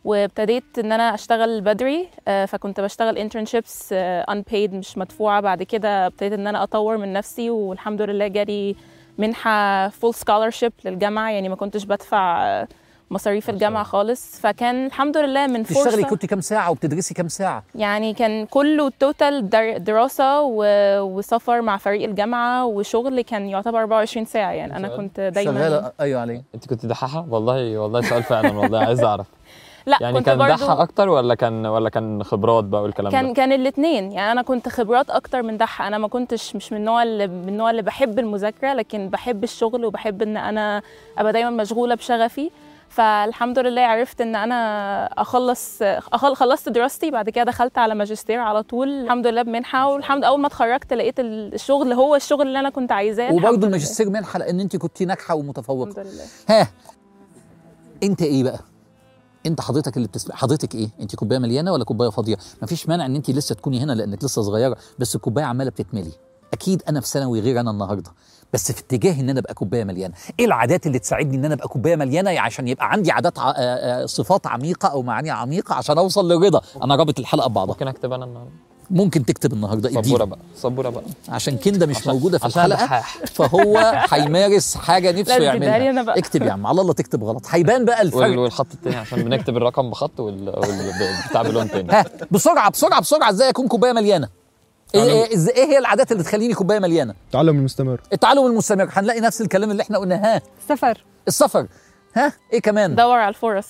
وابتديت 0.05 0.63
إن 0.79 0.91
أنا 0.91 1.13
أشتغل 1.13 1.61
بدري 1.61 2.07
آه، 2.27 2.45
فكنت 2.45 2.79
بشتغل 2.79 3.29
internships 3.29 3.73
آه، 3.91 4.25
unpaid 4.31 4.73
مش 4.73 4.97
مدفوعة. 4.97 5.41
بعد 5.41 5.63
كده 5.63 6.05
ابتديت 6.07 6.33
إن 6.33 6.47
أنا 6.47 6.63
أطور 6.63 6.97
من 6.97 7.13
نفسي 7.13 7.49
والحمد 7.49 8.01
لله 8.01 8.27
جالي 8.27 8.75
منحة 9.17 9.89
full 9.89 10.13
scholarship 10.25 10.71
للجامعة. 10.85 11.29
يعني 11.31 11.49
ما 11.49 11.55
كنتش 11.55 11.83
بدفع 11.83 12.43
آه، 12.45 12.67
مصاريف 13.11 13.49
الجامعة 13.49 13.83
خالص. 13.83 14.39
فكان 14.41 14.85
الحمد 14.85 15.17
لله 15.17 15.47
من 15.47 15.63
تشتغلي 15.63 15.91
فرصه 15.91 16.03
كنت 16.03 16.25
كام 16.25 16.41
ساعة 16.41 16.71
وبتدرسي 16.71 17.13
كام 17.13 17.27
ساعة؟ 17.27 17.63
يعني 17.75 18.13
كان 18.13 18.45
كله 18.45 18.91
توتال 18.99 19.49
در- 19.49 19.77
دراسة 19.77 20.41
و- 20.41 21.01
وسفر 21.01 21.61
مع 21.61 21.77
فريق 21.77 22.09
الجامعة 22.09 22.65
وشغل 22.65 23.21
كان 23.21 23.47
يعتبر 23.47 23.79
24 23.79 24.25
ساعة. 24.25 24.51
يعني 24.51 24.75
أنا 24.75 24.87
سؤال. 24.87 24.97
كنت 24.97 25.19
دايما 25.19 25.53
شغالة؟ 25.53 25.91
أيوه 25.99 26.21
علي 26.21 26.43
أنت 26.55 26.67
كنت 26.67 26.85
دحاحة؟ 26.85 27.25
والله 27.29 27.77
والله 27.77 28.01
سؤال 28.01 28.23
فعلا 28.23 28.57
والله 28.57 28.79
عايز 28.79 29.03
أعرف. 29.03 29.27
لا 29.87 29.97
يعني 30.01 30.17
كنت 30.17 30.25
كان 30.25 30.37
دحة 30.37 30.81
أكتر 30.81 31.09
ولا 31.09 31.35
كان 31.35 31.65
ولا 31.65 31.89
كان 31.89 32.23
خبرات 32.23 32.63
بقى 32.63 32.81
والكلام 32.83 33.11
كان 33.11 33.27
ده؟ 33.27 33.33
كان 33.33 33.51
الاثنين 33.51 34.11
يعني 34.11 34.31
أنا 34.31 34.41
كنت 34.41 34.69
خبرات 34.69 35.09
أكتر 35.09 35.43
من 35.43 35.57
دحة. 35.57 35.87
أنا 35.87 35.97
ما 35.97 36.07
كنتش 36.07 36.55
مش 36.55 36.71
من 36.71 36.77
النوع 36.79 37.03
اللي 37.03 37.27
من 37.27 37.49
النوع 37.49 37.69
اللي 37.69 37.81
بحب 37.81 38.19
المذاكرة 38.19 38.73
لكن 38.73 39.09
بحب 39.09 39.43
الشغل 39.43 39.85
وبحب 39.85 40.21
إن 40.21 40.37
أنا 40.37 40.81
أبقى 41.17 41.33
دايما 41.33 41.49
مشغولة 41.49 41.95
بشغفي. 41.95 42.51
فالحمد 42.89 43.59
لله 43.59 43.81
عرفت 43.81 44.21
إن 44.21 44.35
أنا 44.35 45.05
اخلص 45.05 45.79
أخل 45.81 46.35
خلصت 46.35 46.69
دراستي. 46.69 47.11
بعد 47.11 47.29
كده 47.29 47.43
دخلت 47.43 47.77
على 47.77 47.95
ماجستير 47.95 48.39
على 48.39 48.63
طول. 48.63 48.89
الحمد 48.89 49.27
لله 49.27 49.41
بمنحة. 49.41 49.87
والحمد 49.87 50.23
أول 50.23 50.39
ما 50.39 50.47
اتخرجت 50.47 50.93
لقيت 50.93 51.19
الشغل 51.19 51.93
هو 51.93 52.15
الشغل 52.15 52.47
اللي 52.47 52.59
أنا 52.59 52.69
كنت 52.69 52.91
عايزاه. 52.91 53.33
وبرضه. 53.33 53.67
الماجستير 53.67 54.09
منحة 54.09 54.39
لأن 54.39 54.59
أنت 54.59 54.75
كنت 54.75 55.03
ناجحة 55.03 55.35
ومتفوقة. 55.35 55.89
الحمد 55.89 56.07
لله. 56.07 56.23
ها 56.49 56.67
أنت 58.03 58.21
إيه 58.21 58.43
بقى؟ 58.43 58.59
انت 59.47 59.61
حضرتك 59.61 59.97
اللي 59.97 60.07
بتسمع 60.07 60.35
حضرتك 60.35 60.75
إيه؟ 60.75 60.89
انت 60.99 61.15
كوباية 61.15 61.39
مليانة 61.39 61.71
ولا 61.71 61.83
كوباية 61.83 62.09
فاضية؟ 62.09 62.37
مفيش 62.61 62.89
مانع 62.89 63.05
ان 63.05 63.15
انت 63.15 63.29
لسه 63.31 63.55
تكوني 63.55 63.79
هنا 63.83 63.91
لأنك 63.93 64.23
لسه 64.23 64.41
صغيرة 64.41 64.77
بس 64.99 65.15
الكوباية 65.15 65.45
عمالة 65.45 65.69
بتتملي. 65.69 66.11
أكيد 66.53 66.83
أنا 66.89 67.01
في 67.01 67.07
ثانوي 67.07 67.39
غير 67.39 67.59
أنا 67.59 67.71
النهارده 67.71 68.11
بس 68.53 68.71
في 68.71 68.79
اتجاه 68.81 69.19
إن 69.19 69.29
أنا 69.29 69.39
أبقى 69.39 69.53
كوباية 69.53 69.83
مليانة. 69.83 70.13
إيه 70.39 70.45
العادات 70.45 70.87
اللي 70.87 70.99
تساعدني 70.99 71.37
إن 71.37 71.45
أنا 71.45 71.53
أبقى 71.53 71.67
كوباية 71.67 71.95
مليانة؟ 71.95 72.39
عشان 72.39 72.67
يبقى 72.67 72.91
عندي 72.91 73.11
عادات 73.11 73.39
ع... 73.39 73.53
صفات 74.05 74.47
عميقة 74.47 74.87
أو 74.87 75.01
معاني 75.03 75.29
عميقة 75.29 75.75
عشان 75.75 75.97
أوصل 75.97 76.31
للرضا. 76.31 76.61
أنا 76.83 76.95
رابط 76.95 77.19
الحلقة 77.19 77.47
ببعضها. 77.49 77.73
ممكن 77.73 77.87
أكتب 77.87 78.13
أنا 78.13 78.25
النهارده. 78.25 78.51
ممكن 78.89 79.25
تكتب 79.25 79.53
النهارده 79.53 80.01
سبوره 80.01 80.23
بقى 80.23 80.39
سبوره 80.55 80.89
بقى. 80.89 81.03
عشان 81.29 81.57
كندا 81.57 81.85
مش 81.85 81.95
عشان- 81.97 82.11
موجودة 82.13 82.37
في 82.37 82.45
عشان 82.45 82.65
الحلقة. 82.71 83.03
فهو 83.25 83.77
هيمارس 84.09 84.77
حاجة 84.77 85.11
نفسه 85.19 85.37
يعملها. 85.37 85.89
أنا 85.89 86.03
بقى. 86.03 86.19
اكتب 86.19 86.41
يا 86.43 86.51
عم 86.51 86.67
على 86.67 86.81
الله 86.81 86.93
تكتب 86.93 87.23
غلط. 87.23 87.45
هيبان 87.49 87.85
بقى 87.85 88.01
الفرق. 88.01 88.39
والخط 88.39 88.67
التاني 88.73 88.95
عشان 88.95 89.23
بنكتب 89.23 89.57
الرقم 89.57 89.89
بخط 89.89 90.19
وال... 90.19 90.49
وال... 90.49 90.93
بتاع 91.29 91.41
بلون 91.41 91.69
تاني. 91.71 91.91
ها 91.93 92.05
بسرعة 92.31 92.69
بسرعة 92.71 93.01
بسرعة 93.01 93.29
إزاي 93.29 93.49
اكون 93.49 93.67
كوباية 93.67 93.93
مليانة؟ 93.93 94.29
إيه 94.95 95.03
إيه, 95.03 95.49
إيه 95.49 95.65
هي 95.65 95.77
العادات 95.77 96.11
اللي 96.11 96.23
تخليني 96.23 96.53
كوباية 96.53 96.79
مليانة؟ 96.79 97.13
التعلم 97.27 97.57
المستمر. 97.57 98.01
التعلم 98.13 98.45
المستمر. 98.45 98.89
هنلاقي 98.91 99.19
نفس 99.19 99.41
الكلام 99.41 99.71
اللي 99.71 99.83
إحنا 99.83 99.97
قلناه 99.97 100.17
ها؟ 100.35 100.41
سفر 100.69 101.03
السفر. 101.27 101.67
ها؟ 102.15 102.33
إيه 102.53 102.59
كمان؟ 102.61 102.95
دور 102.95 103.17
على 103.17 103.29
الفرص. 103.29 103.67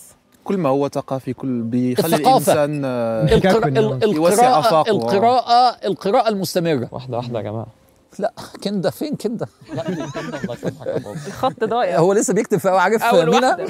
كل 0.47 0.57
ما 0.57 0.69
هو 0.69 0.87
ثقافي 0.87 1.33
كل 1.33 1.61
بيخلي 1.61 2.15
الثقافة. 2.15 2.53
الإنسان 2.53 2.81
آه، 2.85 3.23
الحكاك 3.23 3.55
القرا- 3.55 3.65
بالناس. 3.65 4.03
ال- 4.03 4.15
يوسع 4.15 4.33
القراءة 4.47 4.59
آفاقه. 4.59 4.89
القراءة 4.91 5.77
القراءة 5.85 6.29
المستمرة. 6.29 6.87
واحدة 6.91 7.17
واحدة 7.17 7.39
يا 7.39 7.43
جماعة. 7.43 7.67
لا 8.19 8.33
كندا. 8.63 8.89
فين 8.89 9.15
كندا؟ 9.15 9.47
لا 9.73 9.89
الله 9.89 10.03
يسامحك 10.53 10.87
يا 10.87 10.93
بابا. 10.93 11.15
الخط 11.27 11.63
ضايع. 11.63 11.99
هو 11.99 12.13
لسه 12.13 12.33
بيكتب 12.33 12.57
في 12.57 12.69
عارف 12.69 13.13
مينا 13.15 13.57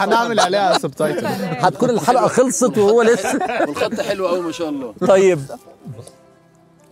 هنعمل 0.00 0.40
عليها 0.40 0.78
سبتايتل 0.78 1.26
هتكون 1.40 1.90
الحلقة 1.90 2.28
خلصت 2.28 2.78
وهو 2.78 3.02
لسه. 3.02 3.38
والخط 3.68 4.00
حلو 4.00 4.26
قوي 4.28 4.40
ما 4.40 4.52
شاء 4.52 4.68
الله. 4.68 4.94
طيب. 5.08 5.40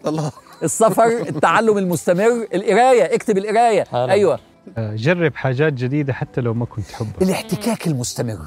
الله. 0.06 0.32
السفر 0.62 1.06
التعلم 1.06 1.78
المستمر 1.78 2.46
القراية. 2.54 3.14
اكتب 3.14 3.38
القراية. 3.38 3.84
حالا. 3.84 4.12
أيوه. 4.12 4.38
جرب 4.78 5.34
حاجات 5.34 5.72
جديدة 5.72 6.12
حتى 6.12 6.40
لو 6.40 6.54
ما 6.54 6.64
كنت 6.64 6.86
تحبها 6.86 7.12
الاحتكاك 7.22 7.86
المستمر. 7.86 8.38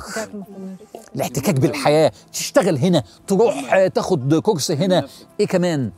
الاحتكاك 1.15 1.59
بالحياة. 1.59 2.11
تشتغل 2.33 2.77
هنا 2.77 3.03
تروح 3.27 3.73
آه، 3.73 3.87
تاخد 3.87 4.35
كورس 4.35 4.71
هنا. 4.71 5.07
إيه 5.39 5.47
كمان؟ 5.47 5.91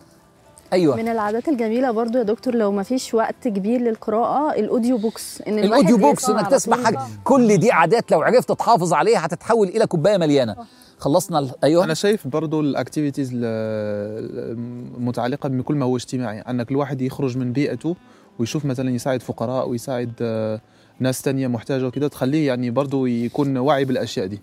أيوه. 0.74 0.96
من 0.96 1.08
العادات 1.08 1.48
الجميلة 1.48 1.92
برضو 1.92 2.18
يا 2.18 2.24
دكتور 2.24 2.56
لو 2.56 2.72
ما 2.72 2.84
فيش 2.84 3.14
وقت 3.14 3.48
كبير 3.48 3.82
للقراءة 3.82 4.60
ال 4.60 4.66
audio 4.66 4.98
books. 4.98 5.42
إن 5.42 5.60
الواحد 5.60 5.84
ال 5.84 5.86
audio 5.86 5.98
books 5.98 6.30
إنك 6.30 6.48
تسمع. 6.48 6.84
حاجة. 6.84 7.00
كل 7.24 7.58
دي 7.58 7.72
عادات 7.72 8.12
لو 8.12 8.22
عرفت 8.22 8.52
تحافظ 8.52 8.94
عليها 8.94 9.26
هتتحول 9.26 9.68
إلى 9.68 9.88
كوباية 9.88 10.18
مليانة. 10.18 10.56
خلصنا 10.98 11.52
أيوه. 11.64 11.84
أنا 11.84 11.94
شايف 11.94 12.28
برضو 12.28 12.62
ال 12.62 12.68
activities 12.68 13.30
المتعلقة 13.34 15.50
بكل 15.50 15.76
ما 15.76 15.86
هو 15.86 15.96
اجتماعي. 15.96 16.40
أنك 16.40 16.72
الواحد 16.72 17.02
يخرج 17.02 17.38
من 17.38 17.54
بيئته 17.54 17.96
ويشوف 18.40 18.66
مثلا 18.66 18.90
يساعد 18.92 19.22
فقراء 19.22 19.70
ويساعد 19.70 20.14
آه، 20.22 20.62
ناس 21.00 21.22
تانية 21.22 21.48
محتاجة 21.48 21.88
وكده 21.88 22.08
تخليه 22.08 22.48
يعني 22.48 22.70
برضو 22.70 23.06
يكون 23.06 23.58
واعي 23.58 23.86
بالأشياء 23.86 24.26
دي. 24.28 24.42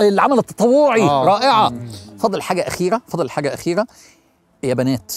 العمل 0.00 0.38
التطوعي 0.38 1.02
آه. 1.02 1.24
رائعه 1.24 1.72
فضل 2.18 2.42
حاجة 2.42 2.66
أخيرة 2.68 3.02
فضل 3.06 3.30
حاجة 3.30 3.54
أخيرة. 3.54 3.86
يا 4.62 4.74
بنات 4.74 5.12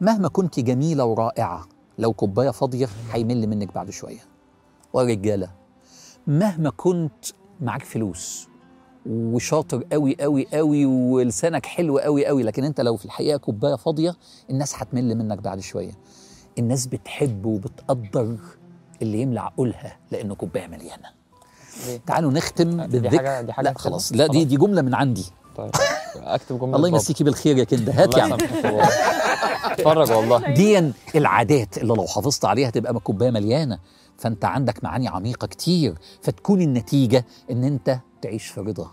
مهما 0.00 0.28
كنت 0.28 0.60
جميلة 0.60 1.04
ورائعة 1.04 1.66
لو 1.98 2.12
كوباية 2.12 2.50
فاضية 2.50 2.88
هيمل 3.12 3.46
منك 3.46 3.74
بعد 3.74 3.90
شوية. 3.90 4.20
ورجالة 4.92 5.48
مهما 6.26 6.70
كنت 6.70 7.24
معاك 7.60 7.84
فلوس 7.84 8.48
وشاطر 9.06 9.84
قوي 9.92 10.16
قوي 10.20 10.46
قوي 10.52 10.86
ولسانك 10.86 11.66
حلو 11.66 11.98
قوي 11.98 12.26
قوي 12.26 12.42
لكن 12.42 12.64
أنت 12.64 12.80
لو 12.80 12.96
في 12.96 13.04
الحقيقة 13.04 13.36
كوباية 13.36 13.74
فاضية 13.74 14.14
الناس 14.50 14.74
هتمل 14.74 15.14
منك 15.18 15.38
بعد 15.38 15.60
شوية. 15.60 15.92
الناس 16.58 16.86
بتحب 16.86 17.46
وبتقدر 17.46 18.36
اللي 19.02 19.20
يملى 19.20 19.40
عقولها 19.40 19.96
لأنه 20.10 20.34
كوبايه 20.34 20.66
مليانه 20.66 21.08
تعالوا 22.06 22.32
نختم 22.32 22.82
دي 22.82 22.98
بالذكر. 23.00 23.18
حاجة- 23.18 23.44
دي 23.44 23.52
حاجة 23.52 23.64
لا. 23.68 23.78
خلاص. 23.78 24.12
لا 24.12 24.26
دي 24.26 24.44
دي 24.44 24.56
جملة 24.56 24.82
من 24.82 24.94
عندي. 24.94 25.24
طيب. 25.56 25.70
أكتب 26.16 26.58
جملة 26.58 26.76
الله. 26.76 26.88
يمسيكي 26.88 27.24
بالخير 27.24 27.58
يا 27.58 27.64
كنده 27.64 27.92
هات 27.92 28.16
يا 28.16 28.22
عم. 28.22 28.32
اتفرج 29.64 30.10
والله. 30.12 30.50
دي 30.54 30.92
العادات 31.14 31.78
اللي 31.78 31.94
لو 31.94 32.06
حافظت 32.06 32.44
عليها 32.44 32.70
تبقى 32.70 32.94
كوباية 32.94 33.30
مليانة. 33.30 33.78
فأنت 34.18 34.44
عندك 34.44 34.84
معاني 34.84 35.08
عميقة 35.08 35.46
كتير. 35.46 35.94
فتكون 36.22 36.60
النتيجة 36.62 37.24
إن 37.50 37.64
أنت 37.64 37.98
تعيش 38.22 38.46
في 38.46 38.60
رضا. 38.60 38.90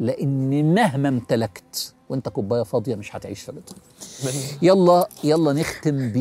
لأن 0.00 0.74
مهما 0.74 1.08
امتلكت 1.08 1.94
وانت 2.08 2.28
كوباية 2.28 2.62
فاضية 2.62 2.94
مش 2.94 3.16
هتعيش 3.16 3.40
في 3.40 3.50
رضا 3.52 3.62
يلا 4.62 5.08
يلا 5.24 5.52
نختم 5.52 6.12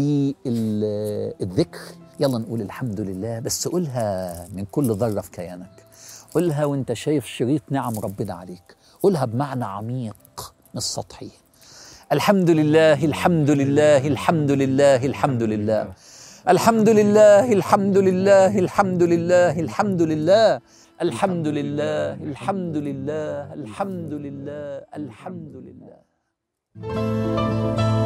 بالذكر. 0.45 1.79
يلا 2.19 2.37
نقول 2.37 2.61
الحمد 2.61 3.01
لله 3.01 3.39
بس 3.39 3.67
قولها 3.67 4.47
من 4.53 4.65
كل 4.71 4.91
ذرة 4.91 5.21
في 5.21 5.31
كيانك. 5.31 5.85
قولها 6.33 6.65
وانت 6.65 6.93
شايف 6.93 7.25
شريط 7.25 7.61
نعم 7.69 7.99
ربنا 7.99 8.33
عليك. 8.33 8.75
قولها 9.03 9.25
بمعنى 9.25 9.65
عميق 9.65 10.53
مش 10.75 10.83
سطحي 10.83 11.29
الحمد 12.11 12.49
لله 12.49 13.05
الحمد 13.05 13.51
لله 13.51 14.07
الحمد 14.07 14.51
لله. 14.51 15.93
الحمد 16.47 16.89
لله 16.89 17.53
الحمد 17.53 17.97
لله 17.97 18.59
الحمد 18.59 19.03
لله 19.03 19.59
الحمد 19.59 20.01
لله. 20.01 20.59
الحمد 21.01 21.47
لله 21.47 22.13
الحمد 22.23 22.77
لله 22.77 23.53
الحمد 23.53 24.13
لله 24.15 24.83
الحمد 24.95 25.55
لله 25.65 25.99
الحمد 26.79 26.79
لله. 26.79 28.04